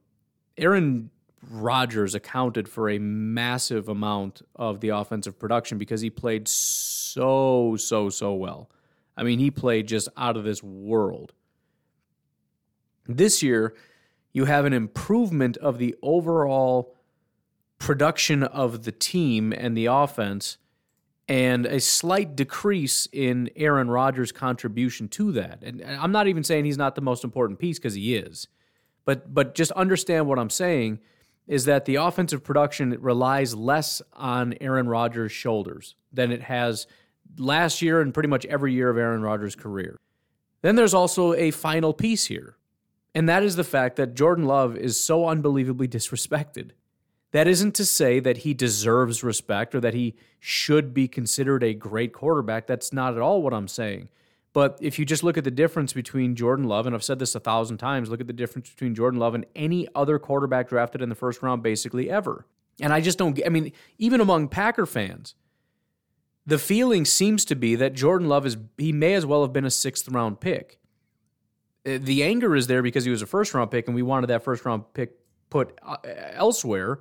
[0.58, 1.10] Aaron
[1.50, 8.10] Rodgers accounted for a massive amount of the offensive production because he played so so
[8.10, 8.70] so well.
[9.18, 11.34] I mean, he played just out of this world.
[13.08, 13.74] This year,
[14.34, 16.96] you have an improvement of the overall
[17.80, 20.58] production of the team and the offense,
[21.28, 25.64] and a slight decrease in Aaron Rodgers' contribution to that.
[25.64, 28.48] And I'm not even saying he's not the most important piece because he is,
[29.06, 31.00] but but just understand what I'm saying
[31.52, 36.88] is that the offensive production relies less on Aaron Rodgers' shoulders than it has
[37.38, 40.00] last year and pretty much every year of Aaron Rodgers' career.
[40.62, 42.56] Then there's also a final piece here
[43.14, 46.72] And that is the fact that Jordan Love is so unbelievably disrespected.
[47.32, 51.74] That isn't to say that he deserves respect or that he should be considered a
[51.74, 52.66] great quarterback.
[52.66, 54.08] That's not at all what I'm saying.
[54.54, 57.36] But if you just look at the difference between Jordan Love, and I've said this
[57.36, 61.02] a thousand times, look at the difference between Jordan Love and any other quarterback drafted
[61.02, 62.46] in the first round, basically ever.
[62.82, 65.36] And I just don't I mean, even among Packer fans,
[66.46, 69.66] the feeling seems to be that Jordan Love is, he may as well have been
[69.66, 70.80] a sixth round pick.
[71.86, 74.28] Uh, the anger is there because he was a first round pick and we wanted
[74.28, 75.14] that first round pick
[75.50, 75.98] put uh,
[76.34, 77.00] elsewhere.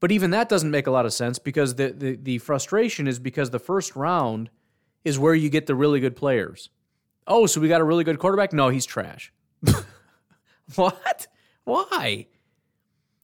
[0.00, 3.18] But even that doesn't make a lot of sense because the, the, the frustration is
[3.18, 4.50] because the first round
[5.04, 6.70] is where you get the really good players.
[7.26, 8.52] Oh, so we got a really good quarterback?
[8.52, 9.32] No, he's trash.
[10.74, 11.26] what?
[11.64, 12.26] Why?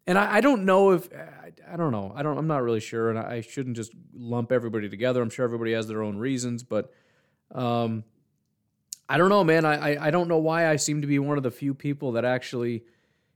[0.07, 2.13] And I, I, don't know if I, I, don't know.
[2.15, 2.39] I don't.
[2.39, 5.23] I'm not really sure, and I, I, shouldn't just lump everybody together.
[5.23, 6.93] I'm sure everybody has their own reasons, but
[7.53, 8.05] um,
[9.09, 9.65] I don't know, man.
[9.65, 12.25] I, I don't know why I seem to be one of the few people that
[12.25, 12.85] actually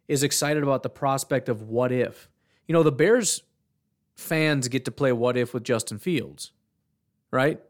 [0.08, 2.28] is excited about the prospect of what if.
[2.66, 3.42] You know, the Bears
[4.14, 6.52] fans get to play what if with Justin Fields,
[7.30, 7.60] right?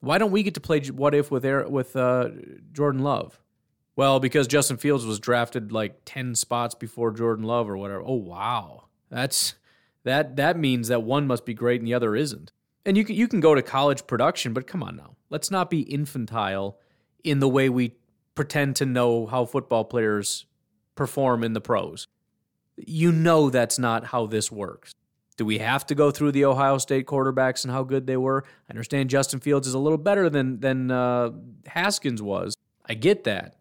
[0.00, 2.30] Why don't we get to play what if with Air, with uh,
[2.72, 3.40] Jordan Love?
[3.96, 8.02] Well, because Justin Fields was drafted like ten spots before Jordan Love or whatever.
[8.04, 9.54] Oh wow, that's
[10.04, 12.52] that that means that one must be great and the other isn't.
[12.86, 15.68] And you can you can go to college production, but come on now, let's not
[15.68, 16.78] be infantile
[17.24, 17.96] in the way we
[18.36, 20.46] pretend to know how football players
[20.94, 22.06] perform in the pros.
[22.76, 24.92] You know that's not how this works.
[25.38, 28.44] Do we have to go through the Ohio State quarterbacks and how good they were?
[28.68, 31.30] I understand Justin Fields is a little better than than uh,
[31.66, 32.56] Haskins was.
[32.84, 33.56] I get that,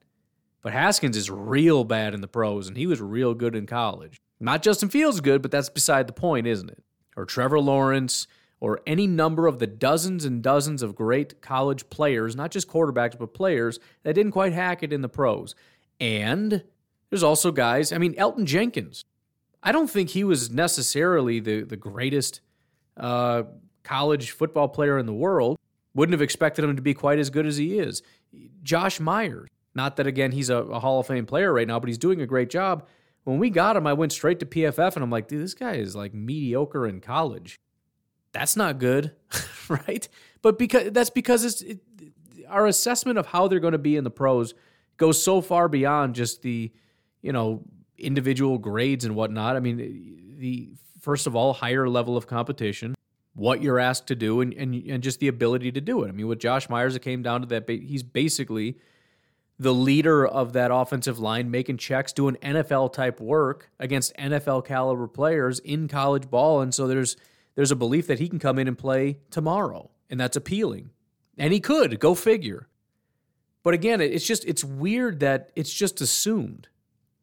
[0.64, 4.20] but Haskins is real bad in the pros, and he was real good in college.
[4.40, 6.84] Not Justin Fields good, but that's beside the point, isn't it?
[7.16, 8.28] Or Trevor Lawrence,
[8.60, 13.18] or any number of the dozens and dozens of great college players, not just quarterbacks,
[13.18, 15.54] but players that didn't quite hack it in the pros.
[16.00, 16.64] And
[17.12, 19.06] there's also guys, I mean, Elgton Jenkins.
[19.64, 22.42] I don't think he was necessarily the, the greatest
[22.96, 23.44] uh,
[23.84, 25.58] college football player in the world.
[25.96, 28.04] Wouldn't have expected him to be quite as good as he is.
[28.62, 31.88] Josh Myers, not that again he's a, a Hall of Fame player right now, but
[31.88, 32.88] he's doing a great job.
[33.24, 35.74] When we got him, I went straight to PFF and I'm like, dude, this guy
[35.74, 37.60] is like mediocre in college.
[38.32, 39.14] That's not good,
[39.70, 40.08] right?
[40.42, 41.80] But because that's because it's it,
[42.48, 44.54] our assessment of how they're going to be in the pros
[44.98, 46.72] goes so far beyond just the
[47.22, 47.64] you know
[47.98, 49.56] individual grades and whatnot.
[49.56, 52.96] I mean, the first of all, higher level of competition,
[53.34, 56.10] what you're asked to do, and and, and just the ability to do it.
[56.10, 57.70] I mean, with Josh Myers, it came down to that.
[57.70, 58.78] He's basically
[59.60, 65.08] the leader of that offensive line, making checks, doing NFL type work against NFL caliber
[65.08, 67.18] players in college ball, and so there's
[67.56, 70.92] there's a belief that he can come in and play tomorrow, and that's appealing.
[71.40, 72.68] And he could, go figure.
[73.64, 76.70] But again, it's just it's weird that it's just assumed.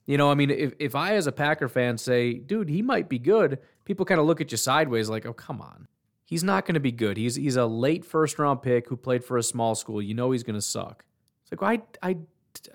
[0.07, 3.09] You know, I mean, if, if I as a Packer fan say, dude, he might
[3.09, 5.89] be good, people kind of look at you sideways like, oh, come on.
[6.27, 7.17] He's not going to be good.
[7.17, 10.01] He's he's a late first round pick who played for a small school.
[10.01, 11.05] You know he's going to suck.
[11.43, 12.17] It's like, well, I, I,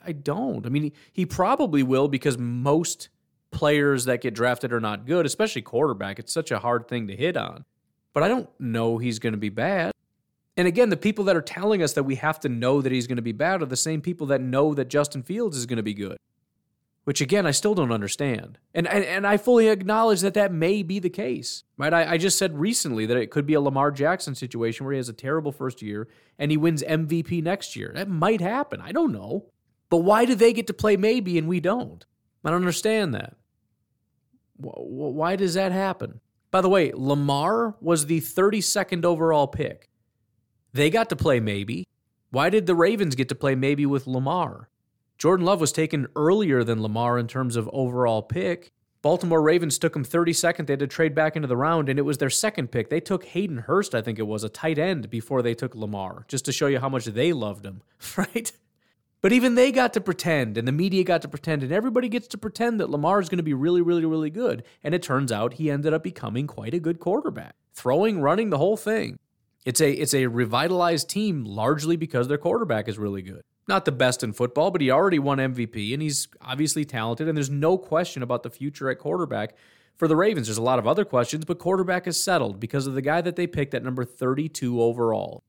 [0.06, 0.66] I don't.
[0.66, 3.10] I mean, he, he probably will because most
[3.52, 6.20] players that get drafted are not good, especially quarterback.
[6.20, 7.66] It's such a hard thing to hit on.
[8.14, 9.94] But I don't know he's going to be bad.
[10.58, 13.08] And again, the people that are telling us that we have to know that he's
[13.08, 15.78] going to be bad are the same people that know that Justin Fields is going
[15.78, 16.18] to be good.
[17.10, 18.60] Which again, I still don't understand.
[18.72, 21.64] And, and, and I fully acknowledge that that may be the case.
[21.76, 21.92] Right?
[21.92, 24.98] I, I just said recently that it could be a Lamar Jackson situation where he
[24.98, 27.92] has a terrible first year and he wins MVP next year.
[27.96, 28.80] That might happen.
[28.80, 29.48] I don't know.
[29.90, 32.06] But why do they get to play maybe and we don't?
[32.46, 33.38] I don't understand that.
[34.58, 36.20] Why does that happen?
[36.52, 39.90] By the way, Lamar was the 32nd overall pick.
[40.74, 41.88] They got to play maybe.
[42.30, 44.70] Why did the Ravens get to play maybe with Lamar?
[45.20, 48.72] Jordan Love was taken earlier than Lamar in terms of overall pick.
[49.02, 50.66] Baltimore Ravens took him 32nd.
[50.66, 52.90] They had to trade back into the round, and it was their second pick.
[52.90, 56.24] They took Hayden Hurst, I think it was, a tight end before they took Lamar,
[56.30, 57.82] just to show you how much they loved him,
[58.18, 58.50] right?
[59.22, 62.30] But even they got to pretend, and the media got to pretend, and everybody gets
[62.30, 64.64] to pretend that Lamar is going to be really, really, really good.
[64.86, 68.58] And it turns out he ended up becoming quite a good quarterback, throwing, running the
[68.58, 69.20] whole thing.
[69.66, 73.44] It's a it's a revitalized team largely because their quarterback is really good.
[73.70, 77.28] Not the best in football, but he already won MVP, and he's obviously talented.
[77.28, 79.56] And there's no question about the future at quarterback
[79.96, 80.48] for the Ravens.
[80.48, 83.36] There's a lot of other questions, but quarterback is settled because of the guy that
[83.36, 85.44] they picked at number 32 overall.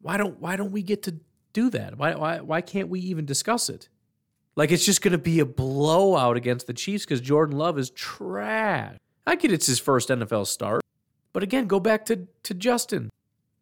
[0.00, 1.16] Why don't why don't we get to
[1.52, 1.98] do that?
[1.98, 3.88] Why, why, why can't we even discuss it?
[4.54, 7.90] Like it's just going to be a blowout against the Chiefs because Jordan Love is
[7.90, 8.98] trash.
[9.26, 10.82] I get it's his first NFL start,
[11.32, 13.10] but again, go back to, to Justin.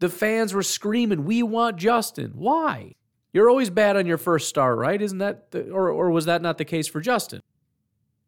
[0.01, 2.93] The fans were screaming, "We want Justin." Why?
[3.33, 5.01] You're always bad on your first start, right?
[5.01, 7.41] Isn't that, the, or, or was that not the case for Justin?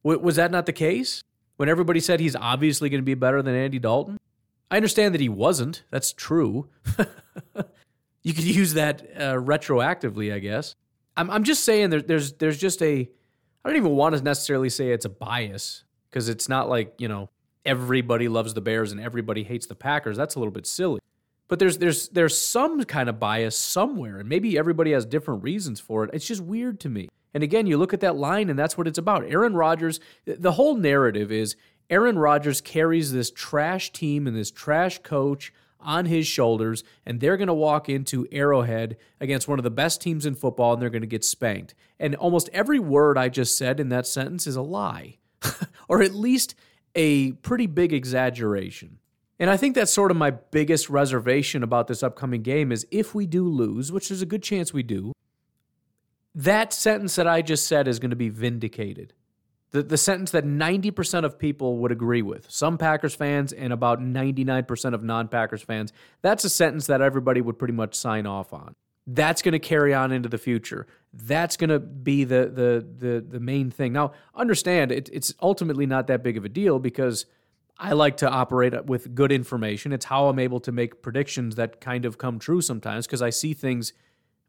[0.05, 1.23] W- was that not the case
[1.57, 4.19] when everybody said he's obviously going to be better than Andy Dalton?
[4.71, 5.83] I understand that he wasn't.
[5.91, 6.69] That's true.
[8.23, 10.75] you could use that uh, retroactively, I guess.
[11.17, 13.09] I'm, I'm just saying there, there's there's just a
[13.65, 17.09] I don't even want to necessarily say it's a bias because it's not like you
[17.09, 17.29] know
[17.65, 20.17] everybody loves the Bears and everybody hates the Packers.
[20.17, 21.01] That's a little bit silly.
[21.49, 25.81] But there's there's there's some kind of bias somewhere, and maybe everybody has different reasons
[25.81, 26.11] for it.
[26.13, 27.09] It's just weird to me.
[27.35, 29.25] And again, you look at that line, and that's what it's about.
[29.25, 30.01] Aaron Rodgers.
[30.27, 31.57] The whole narrative is
[31.91, 35.53] Aaron Rodgers carries this trash team and this trash coach
[35.85, 40.01] on his shoulders, and they're going to walk into Arrowhead against one of the best
[40.01, 41.75] teams in football, and they're going to get spanked.
[41.99, 45.19] And almost every word I just said in that sentence is a lie,
[45.89, 46.55] or at least
[46.95, 48.99] a pretty big exaggeration.
[49.43, 53.13] And I think that's sort of my biggest reservation about this upcoming game is if
[53.13, 55.13] we do lose, which there's a good chance we do,
[56.33, 59.15] that sentence that I just said is going to be vindicated.
[59.73, 63.99] The, the sentence that 90% of people would agree with, some Packers fans and about
[63.99, 68.53] 99% of non Packers fans, that's a sentence that everybody would pretty much sign off
[68.53, 68.77] on.
[69.09, 70.87] That's going to carry on into the future.
[71.13, 73.93] That's going to be the, the, the, the main thing.
[73.93, 77.27] Now, understand, it, it's ultimately not that big of a deal because
[77.79, 79.93] I like to operate with good information.
[79.93, 83.31] It's how I'm able to make predictions that kind of come true sometimes because I
[83.31, 83.93] see things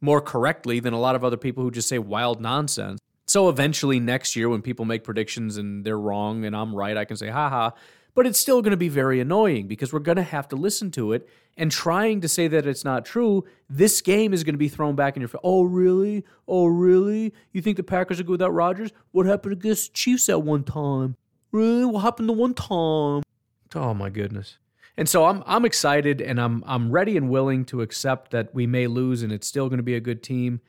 [0.02, 3.00] more correctly than a lot of other people who just say wild nonsense.
[3.26, 7.06] So eventually next year, when people make predictions and they're wrong and I'm right, I
[7.06, 7.72] can say, haha.
[8.16, 10.92] But it's still going to be very annoying because we're going to have to listen
[10.92, 11.28] to it.
[11.58, 14.96] And trying to say that it's not true, this game is going to be thrown
[14.96, 15.42] back in your face.
[15.44, 16.26] Oh, really?
[16.48, 17.34] Oh, really?
[17.52, 18.92] You think the Packers are good without Rodgers?
[19.12, 21.16] What happened against Chiefs at one time?
[21.54, 21.86] Really?
[21.86, 23.24] What happened to one time?
[23.76, 24.58] Oh, my goodness.
[24.98, 28.68] And so I'm I'm excited and I'm I'm ready and willing to accept that we
[28.68, 30.62] may lose and it's still going to be a good team.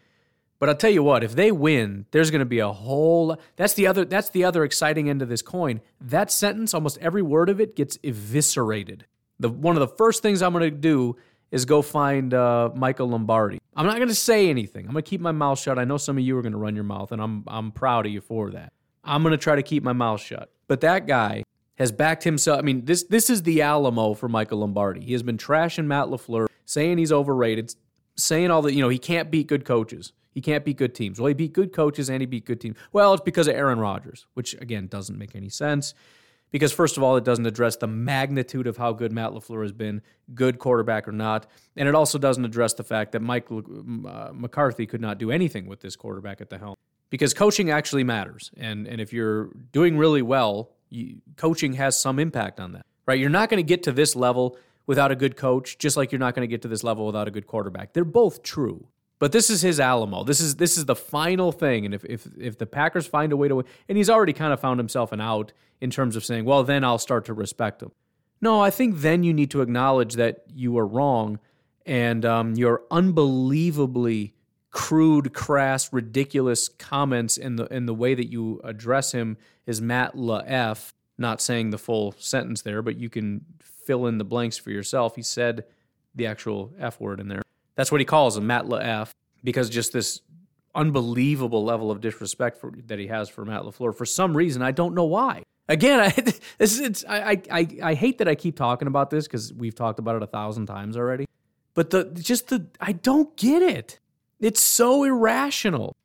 [0.59, 3.75] But I'll tell you what, if they win, there's going to be a whole that's
[3.75, 5.83] the other that's the other exciting end of this coin.
[6.01, 9.05] That sentence, almost every word of it gets eviscerated.
[9.39, 11.17] The one of the first things I'm going to do
[11.51, 13.61] is go find uh, Michael Lombardi.
[13.77, 14.87] I'm not going to say anything.
[14.87, 15.79] I'm going to keep my mouth shut.
[15.79, 18.07] I know some of you are going to run your mouth, and I'm I'm proud
[18.07, 18.73] of you for that.
[19.05, 20.51] I'm going to try to keep my mouth shut.
[20.67, 21.45] But that guy
[21.77, 22.59] has backed himself.
[22.59, 25.01] I mean, this this is the Alamo for Michael Lombardi.
[25.01, 27.75] He has been trashing Matt LaFleur, saying he's overrated,
[28.17, 30.13] saying all that, you know, he can't beat good coaches.
[30.33, 31.21] He can't beat good teams.
[31.21, 32.77] Well, he beat good coaches and he beat good teams.
[32.93, 35.95] Well, it's because of Aaron Rodgers, which again doesn't make any sense.
[36.51, 39.73] Because first of all, it doesn't address the magnitude of how good Matt LaFleur has
[39.73, 40.03] been,
[40.35, 44.87] good quarterback or not, and it also doesn't address the fact that Mike uh, McCarthy
[44.87, 46.77] could not do anything with this quarterback at the helm.
[47.11, 52.19] Because coaching actually matters, and and if you're doing really well, you, coaching has some
[52.19, 53.19] impact on that, right?
[53.19, 56.19] You're not going to get to this level without a good coach, just like you're
[56.19, 57.93] not going to get to this level without a good quarterback.
[57.93, 58.89] They're both true.
[59.21, 60.25] But this is his Alamo.
[60.25, 61.85] This is this is the final thing.
[61.85, 64.53] And if if if the Packers find a way to win, and he's already kind
[64.53, 67.83] of found himself an out in terms of saying, well, then I'll start to respect
[67.83, 67.93] him.
[68.41, 71.39] No, I think then you need to acknowledge that you were wrong,
[71.87, 74.34] and um, your unbelievably
[74.75, 80.19] crude, crass, ridiculous comments in the in the way that you address him is Matt
[80.19, 80.93] La F.
[81.17, 85.15] Not saying the full sentence there, but you can fill in the blanks for yourself.
[85.15, 85.65] He said
[86.17, 87.43] the actual F word in there.
[87.77, 89.15] That's what he calls him, Matt La F.
[89.45, 90.21] Because just this
[90.75, 93.95] unbelievable level of disrespect for, that he has for Matt LaFleur.
[93.95, 95.45] For some reason, I don't know why.
[95.69, 96.09] Again, I,
[96.59, 100.01] this is, I, I, I hate that I keep talking about this because we've talked
[100.01, 101.27] about it a thousand times already.
[101.75, 104.01] But the just the I don't get it.
[104.45, 105.97] It's so irrational.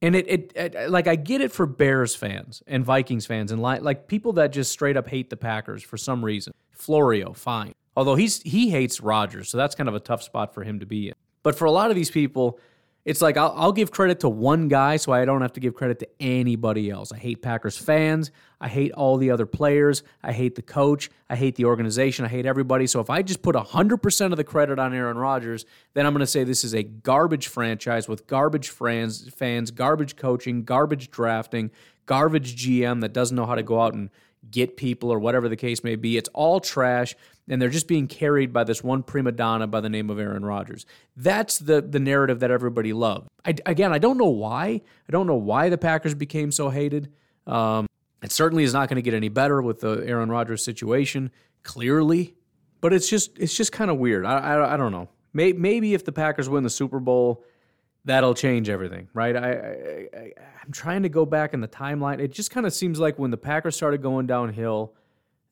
[0.00, 3.60] And it, it, it, like I get it for Bears fans and Vikings fans and
[3.60, 6.54] like, like people that just straight up hate the Packers for some reason.
[6.70, 7.72] Florio, fine.
[7.96, 10.86] Although he's he hates Rodgers, so that's kind of a tough spot for him to
[10.86, 11.14] be in.
[11.42, 12.60] But for a lot of these people,
[13.08, 15.74] it's like I'll, I'll, give credit to one guy so I don't have to give
[15.74, 17.10] credit to anybody else.
[17.10, 18.30] I hate Packers fans.
[18.60, 20.02] I hate all the other players.
[20.22, 21.08] I hate the coach.
[21.30, 22.26] I hate the organization.
[22.26, 22.86] I hate everybody.
[22.86, 26.20] So if I just put 100% of the credit on Aaron Rodgers, then I'm going
[26.20, 31.70] to say this is a garbage franchise with garbage fans, fans, garbage coaching, garbage drafting,
[32.04, 34.10] garbage GM that doesn't know how to go out and
[34.50, 36.18] get people or whatever the case may be.
[36.18, 37.16] It's all trash,
[37.48, 40.44] and they're just being carried by this one prima donna by the name of Aaron
[40.44, 40.86] Rodgers.
[41.16, 43.28] That's the the narrative that everybody loved.
[43.44, 44.66] I, again, I don't know why.
[44.66, 47.12] I don't know why the Packers became so hated.
[47.46, 47.86] Um,
[48.22, 51.30] it certainly is not going to get any better with the Aaron Rodgers situation,
[51.62, 52.34] clearly.
[52.80, 54.24] But it's just it's just kind of weird.
[54.24, 55.08] I, I, I don't know.
[55.32, 57.44] Maybe if the Packers win the Super Bowl
[58.04, 59.36] that'll change everything, right?
[59.36, 60.32] I, I,
[60.64, 62.20] am trying to go back in the timeline.
[62.20, 64.94] It just kind of seems like when the Packers started going downhill,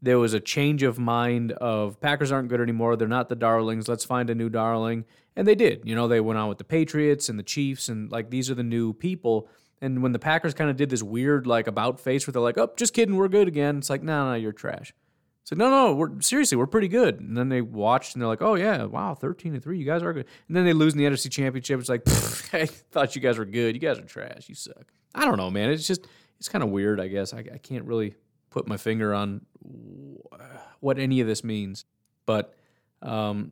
[0.03, 2.97] there was a change of mind of Packers aren't good anymore.
[2.97, 3.89] They're not the darlings.
[3.89, 5.05] Let's find a new darling.
[5.35, 5.83] And they did.
[5.85, 8.55] You know, they went on with the Patriots and the Chiefs, and like these are
[8.55, 9.49] the new people.
[9.81, 12.59] And when the Packers kind of did this weird like about face where they're like,
[12.59, 14.95] "Oh, just kidding, we're good again," it's like, "No, no, you're trash."
[15.45, 17.21] So no, no, we're seriously, we're pretty good.
[17.21, 20.03] And then they watched and they're like, "Oh yeah, wow, thirteen and three, you guys
[20.03, 21.79] are good." And then they lose in the NFC Championship.
[21.79, 22.03] It's like,
[22.53, 23.75] I thought you guys were good.
[23.75, 24.49] You guys are trash.
[24.49, 24.93] You suck.
[25.15, 25.71] I don't know, man.
[25.71, 26.07] It's just
[26.39, 27.01] it's kind of weird.
[27.01, 28.15] I guess I, I can't really
[28.57, 29.45] put my finger on
[30.81, 31.85] what any of this means,
[32.25, 32.55] but
[33.03, 33.51] um,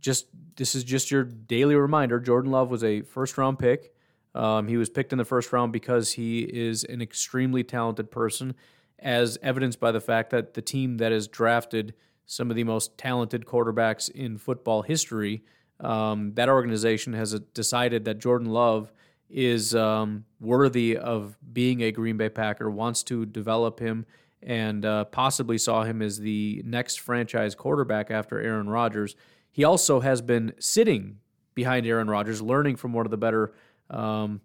[0.00, 0.26] just
[0.56, 2.18] this is just your daily reminder.
[2.18, 3.94] Jordan Love was a first round pick.
[4.34, 8.56] Um, he was picked in the first round because he is an extremely talented person,
[8.98, 11.94] as evidenced by the fact that the team that has drafted
[12.26, 15.44] some of the most talented quarterbacks in football history,
[15.78, 18.92] um, that organization has decided that Jordan Love
[19.28, 24.06] is um, worthy of being a Green Bay Packer, wants to develop him,
[24.42, 29.16] and uh, possibly saw him as the next franchise quarterback after Aaron Rodgers.
[29.50, 31.18] He also has been sitting
[31.54, 33.52] behind Aaron Rodgers, learning from one of the better,
[33.90, 34.40] um,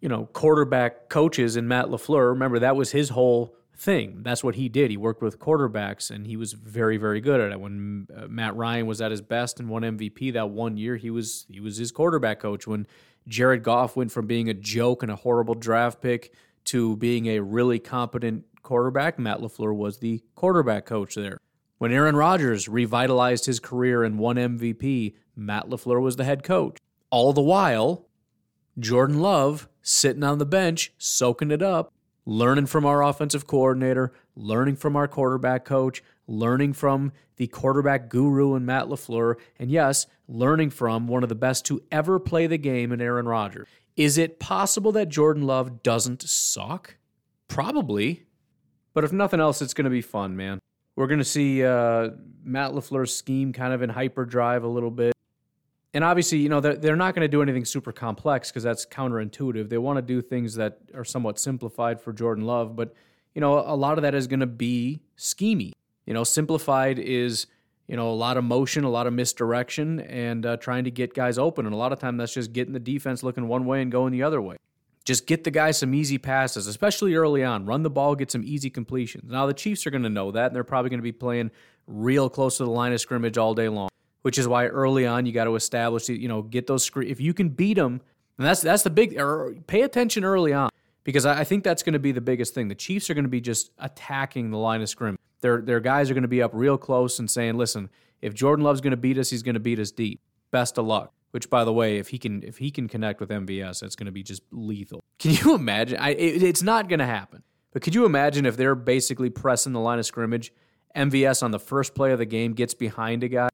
[0.00, 2.30] you know, quarterback coaches in Matt LaFleur.
[2.30, 4.22] Remember, that was his whole thing.
[4.22, 4.90] That's what he did.
[4.90, 7.60] He worked with quarterbacks, and he was very, very good at it.
[7.60, 11.10] When uh, Matt Ryan was at his best and won MVP that one year, he
[11.10, 12.66] was he was his quarterback coach.
[12.66, 12.86] When
[13.28, 16.32] Jared Goff went from being a joke and a horrible draft pick
[16.66, 21.38] to being a really competent quarterback, Matt LaFleur was the quarterback coach there.
[21.78, 26.78] When Aaron Rodgers revitalized his career and won MVP, Matt LaFleur was the head coach.
[27.10, 28.06] All the while,
[28.78, 31.92] Jordan Love sitting on the bench, soaking it up,
[32.24, 38.54] learning from our offensive coordinator, learning from our quarterback coach, learning from the quarterback guru
[38.54, 42.58] and Matt LaFleur, and yes, learning from one of the best to ever play the
[42.58, 43.68] game in Aaron Rodgers.
[43.96, 46.96] Is it possible that Jordan Love doesn't suck?
[47.48, 48.24] Probably.
[48.96, 50.58] But if nothing else, it's going to be fun, man.
[50.96, 55.12] We're going to see uh, Matt LaFleur's scheme kind of in hyperdrive a little bit.
[55.92, 58.86] And obviously, you know, they're, they're not going to do anything super complex because that's
[58.86, 59.68] counterintuitive.
[59.68, 62.94] They want to do things that are somewhat simplified for Jordan Love, but,
[63.34, 65.72] you know, a lot of that is going to be schemy.
[66.06, 67.48] You know, simplified is,
[67.88, 71.12] you know, a lot of motion, a lot of misdirection, and uh, trying to get
[71.12, 71.66] guys open.
[71.66, 74.12] And a lot of time that's just getting the defense looking one way and going
[74.12, 74.56] the other way.
[75.06, 77.64] Just get the guys some easy passes, especially early on.
[77.64, 79.30] Run the ball, get some easy completions.
[79.30, 81.52] Now, the Chiefs are going to know that, and they're probably going to be playing
[81.86, 83.88] real close to the line of scrimmage all day long,
[84.22, 87.08] which is why early on you got to establish, you know, get those screen.
[87.08, 88.00] If you can beat them,
[88.36, 89.16] and that's that's the big.
[89.68, 90.70] Pay attention early on
[91.04, 92.66] because I think that's going to be the biggest thing.
[92.66, 95.20] The Chiefs are going to be just attacking the line of scrimmage.
[95.40, 97.90] Their their guys are going to be up real close and saying, "Listen,
[98.20, 100.20] if Jordan Love's going to beat us, he's going to beat us deep.
[100.50, 103.28] Best of luck." Which, by the way, if he can if he can connect with
[103.28, 105.04] MVS, that's going to be just lethal.
[105.18, 105.98] Can you imagine?
[105.98, 107.42] I, it, it's not going to happen.
[107.74, 110.50] But could you imagine if they're basically pressing the line of scrimmage,
[110.96, 113.50] MVS on the first play of the game gets behind a guy,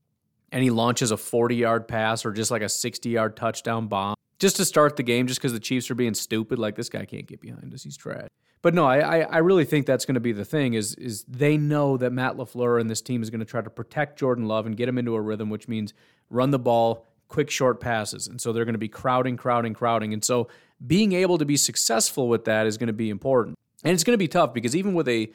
[0.53, 4.15] and he launches a 40 yard pass or just like a 60 yard touchdown bomb
[4.39, 6.61] just to start the game, just because the Chiefs are being stupid?
[6.61, 8.29] Like this guy can't get behind us, he's trash.
[8.63, 10.75] But no, I, I really think that's going to be the thing.
[10.75, 13.71] Is is they know that Matt LaFleur and this team is going to try to
[13.71, 15.95] protect Jordan Love and get him into a rhythm, which means
[16.31, 18.29] run the ball, quick short passes.
[18.29, 20.13] And so they're going to be crowding, crowding, crowding.
[20.13, 20.49] And so
[20.87, 23.59] being able to be successful with that is going to be important.
[23.83, 25.33] And it's going to be tough because even with a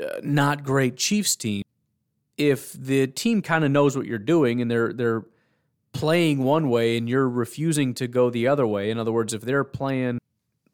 [0.00, 1.62] uh, not great Chiefs team,
[2.38, 5.24] if the team kind of knows what you're doing and they're they're
[5.92, 9.42] playing one way and you're refusing to go the other way, in other words, if
[9.42, 10.18] they're playing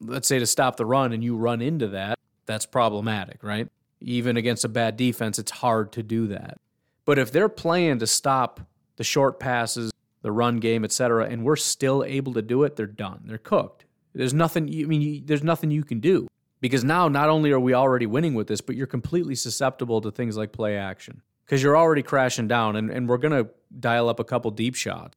[0.01, 3.69] let's say to stop the run and you run into that, that's problematic, right?
[4.01, 6.59] Even against a bad defense, it's hard to do that.
[7.05, 8.61] But if they're playing to stop
[8.97, 12.87] the short passes, the run game, etc., and we're still able to do it, they're
[12.87, 13.23] done.
[13.25, 13.85] They're cooked.
[14.15, 14.65] There's nothing.
[14.69, 16.29] I mean, there's nothing you can do
[16.61, 20.11] because now not only are we already winning with this, but you're completely susceptible to
[20.11, 23.47] things like play action because you're already crashing down, and, and we're gonna
[23.79, 25.17] dial up a couple deep shots.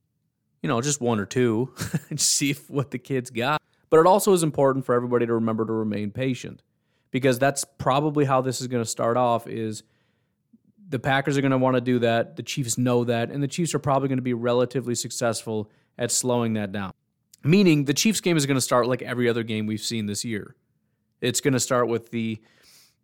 [0.62, 1.74] You know, just one or two,
[2.10, 3.62] and see if, what the kids got.
[3.90, 6.62] But it also is important for everybody to remember to remain patient
[7.12, 9.48] because that's probably how this is going to start off.
[9.48, 9.84] Is
[10.88, 12.36] the Packers are going to want to do that.
[12.36, 13.32] The Chiefs know that.
[13.32, 16.94] And the Chiefs are probably going to be relatively successful at slowing that down.
[17.44, 20.26] Meaning the Chiefs game is going to start like every other game we've seen this
[20.26, 20.56] year.
[21.22, 22.42] It's going to start with the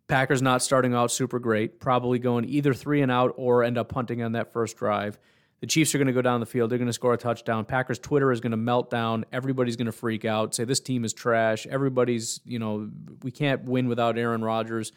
[0.08, 3.90] Packers not starting out super great, probably going either three and out or end up
[3.90, 5.18] punting on that first drive.
[5.62, 6.72] The Chiefs are going to go down the field.
[6.72, 7.66] They're going to score a touchdown.
[7.66, 9.26] Packers Twitter is going to melt down.
[9.32, 11.68] Everybody's going to freak out, say this team is trash.
[11.68, 12.90] Everybody's, you know,
[13.22, 14.92] we can't win without Aaron Rodgers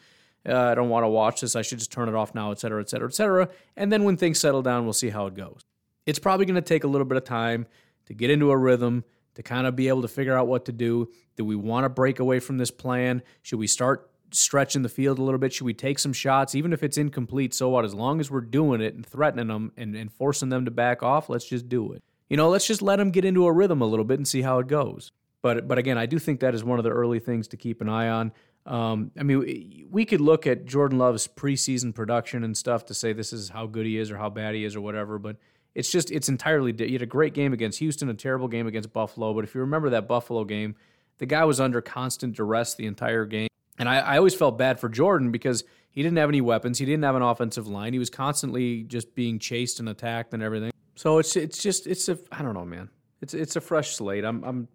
[0.47, 1.55] uh, I don't want to watch this.
[1.55, 3.49] I should just turn it off now, et cetera, et cetera, et cetera.
[3.75, 5.61] And then when things settle down, we'll see how it goes.
[6.05, 7.67] It's probably going to take a little bit of time
[8.05, 9.03] to get into a rhythm,
[9.35, 11.09] to kind of be able to figure out what to do.
[11.35, 13.23] Do we want to break away from this plan?
[13.41, 15.53] Should we start stretching the field a little bit?
[15.53, 17.53] Should we take some shots, even if it's incomplete?
[17.53, 17.85] So what?
[17.85, 21.03] As long as we're doing it and threatening them and, and forcing them to back
[21.03, 22.03] off, let's just do it.
[22.29, 24.41] You know, let's just let them get into a rhythm a little bit and see
[24.41, 25.11] how it goes.
[25.41, 27.81] But but again, I do think that is one of the early things to keep
[27.81, 28.31] an eye on.
[28.65, 33.13] Um, I mean, we could look at Jordan Love's preseason production and stuff to say
[33.13, 35.37] this is how good he is or how bad he is or whatever, but
[35.75, 36.73] it's just it's entirely.
[36.75, 39.33] He had a great game against Houston, a terrible game against Buffalo.
[39.33, 40.75] But if you remember that Buffalo game,
[41.17, 44.79] the guy was under constant duress the entire game, and I, I always felt bad
[44.79, 47.99] for Jordan because he didn't have any weapons, he didn't have an offensive line, he
[47.99, 50.71] was constantly just being chased and attacked and everything.
[50.95, 52.89] So it's it's just it's a I don't know, man.
[53.21, 54.23] It's it's a fresh slate.
[54.23, 54.67] I'm I'm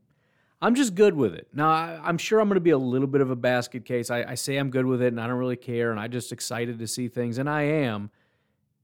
[0.62, 1.48] I'm just good with it.
[1.54, 4.10] Now, I, am sure I'm going to be a little bit of a basket case.
[4.10, 6.32] I, I, say I'm good with it and I don't really care and I'm just
[6.32, 8.10] excited to see things, and I am.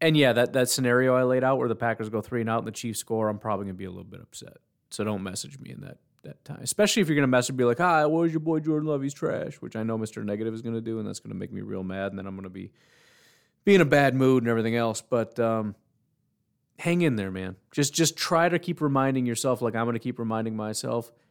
[0.01, 2.59] And yeah, that, that scenario I laid out where the Packers go three and out
[2.59, 4.59] and the Chiefs score, I'm probably going to be a little bit upset.
[4.91, 6.61] So don't message me in that, that time.
[6.63, 9.03] Especially if you're going to message me like, hi, where's your boy Jordan Love?
[9.03, 10.25] He's trash, which I know Mr.
[10.25, 12.13] Negative is going to do, and that's going to make me real mad.
[12.13, 12.73] And then I'm going to be,
[13.65, 15.03] be in a bad mood and everything else.
[15.03, 15.75] But um,
[16.79, 17.57] hang in there, man.
[17.71, 21.13] Just, just try to keep reminding yourself, like I'm going to keep reminding myself–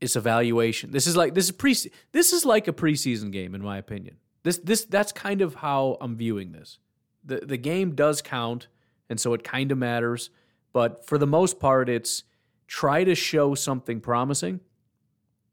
[0.00, 0.90] it's evaluation.
[0.90, 1.76] This is like this is pre
[2.12, 4.16] this is like a preseason game in my opinion.
[4.42, 6.78] This this that's kind of how I'm viewing this.
[7.24, 8.68] The the game does count
[9.08, 10.30] and so it kind of matters,
[10.72, 12.24] but for the most part it's
[12.66, 14.60] try to show something promising.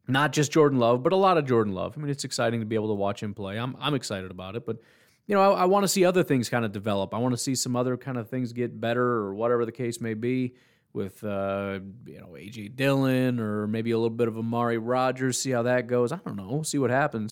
[0.08, 1.96] Not just Jordan Love, but a lot of Jordan Love.
[1.98, 3.58] I mean, it's exciting to be able to watch him play.
[3.58, 4.78] I'm I'm excited about it, but
[5.26, 7.14] you know, I, I want to see other things kind of develop.
[7.14, 10.00] I want to see some other kind of things get better or whatever the case
[10.00, 10.54] may be
[10.98, 15.40] with uh, you know AJ Dillon or maybe a little bit of Amari Rodgers.
[15.40, 16.12] See how that goes.
[16.12, 16.64] I don't know.
[16.64, 17.32] See what happens.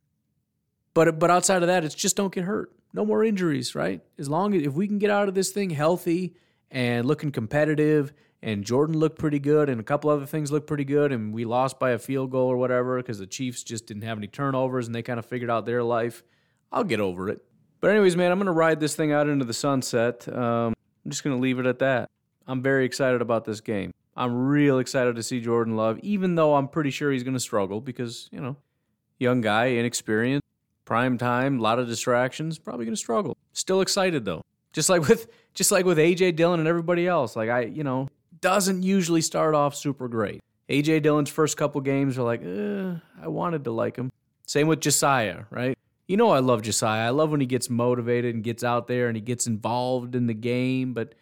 [0.93, 2.72] But but outside of that, it's just don't get hurt.
[2.93, 4.01] No more injuries, right?
[4.18, 6.36] As long as if we can get out of this thing healthy
[6.72, 10.86] and looking competitive, and Jordan looked pretty good, and a couple other things looked pretty
[10.86, 14.03] good, and we lost by a field goal or whatever because the Chiefs just didn't
[14.03, 16.24] have any turnovers and they kind of figured out their life.
[16.72, 17.41] I'll get over it.
[17.82, 20.28] But anyways, man, I'm gonna ride this thing out into the sunset.
[20.32, 22.09] Um, I'm just gonna leave it at that.
[22.47, 23.91] I'm very excited about this game.
[24.15, 27.39] I'm real excited to see Jordan Love, even though I'm pretty sure he's going to
[27.39, 28.55] struggle because, you know,
[29.19, 30.45] young guy, inexperienced,
[30.85, 33.35] prime time, a lot of distractions, probably going to struggle.
[33.53, 34.41] Still excited though.
[34.73, 37.35] Just like with just like with AJ Dillon and everybody else.
[37.35, 38.09] Like I, you know,
[38.41, 40.41] doesn't usually start off super great.
[40.69, 44.11] AJ Dillon's first couple games are like, eh, I wanted to like him.
[44.45, 45.77] Same with Josiah, right?
[46.07, 47.07] You know I love Josiah.
[47.07, 50.27] I love when he gets motivated and gets out there and he gets involved in
[50.27, 51.15] the game, but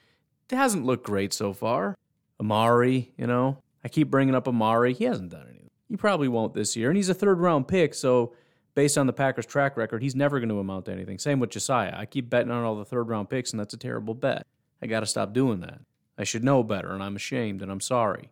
[0.50, 1.98] it hasn't looked great so far.
[2.40, 4.94] Amari, you know, I keep bringing up Amari.
[4.94, 5.70] He hasn't done anything.
[5.90, 6.90] He probably won't this year.
[6.90, 8.34] And he's a third round pick, so
[8.76, 11.20] based on the Packers' track record, he's never going to amount to anything.
[11.20, 11.94] Same with Josiah.
[11.96, 14.46] I keep betting on all the third round picks, and that's a terrible bet.
[14.82, 15.80] I got to stop doing that.
[16.18, 18.30] I should know better, and I'm ashamed, and I'm sorry.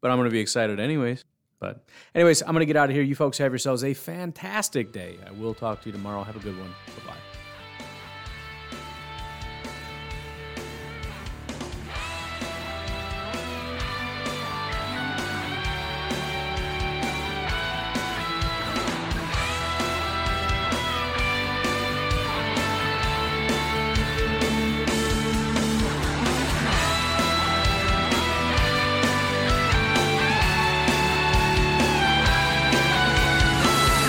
[0.00, 1.24] But I'm going to be excited anyways.
[1.58, 1.84] But,
[2.14, 3.02] anyways, I'm going to get out of here.
[3.02, 5.16] You folks have yourselves a fantastic day.
[5.26, 6.22] I will talk to you tomorrow.
[6.22, 6.70] Have a good one.
[6.70, 7.35] Bye bye.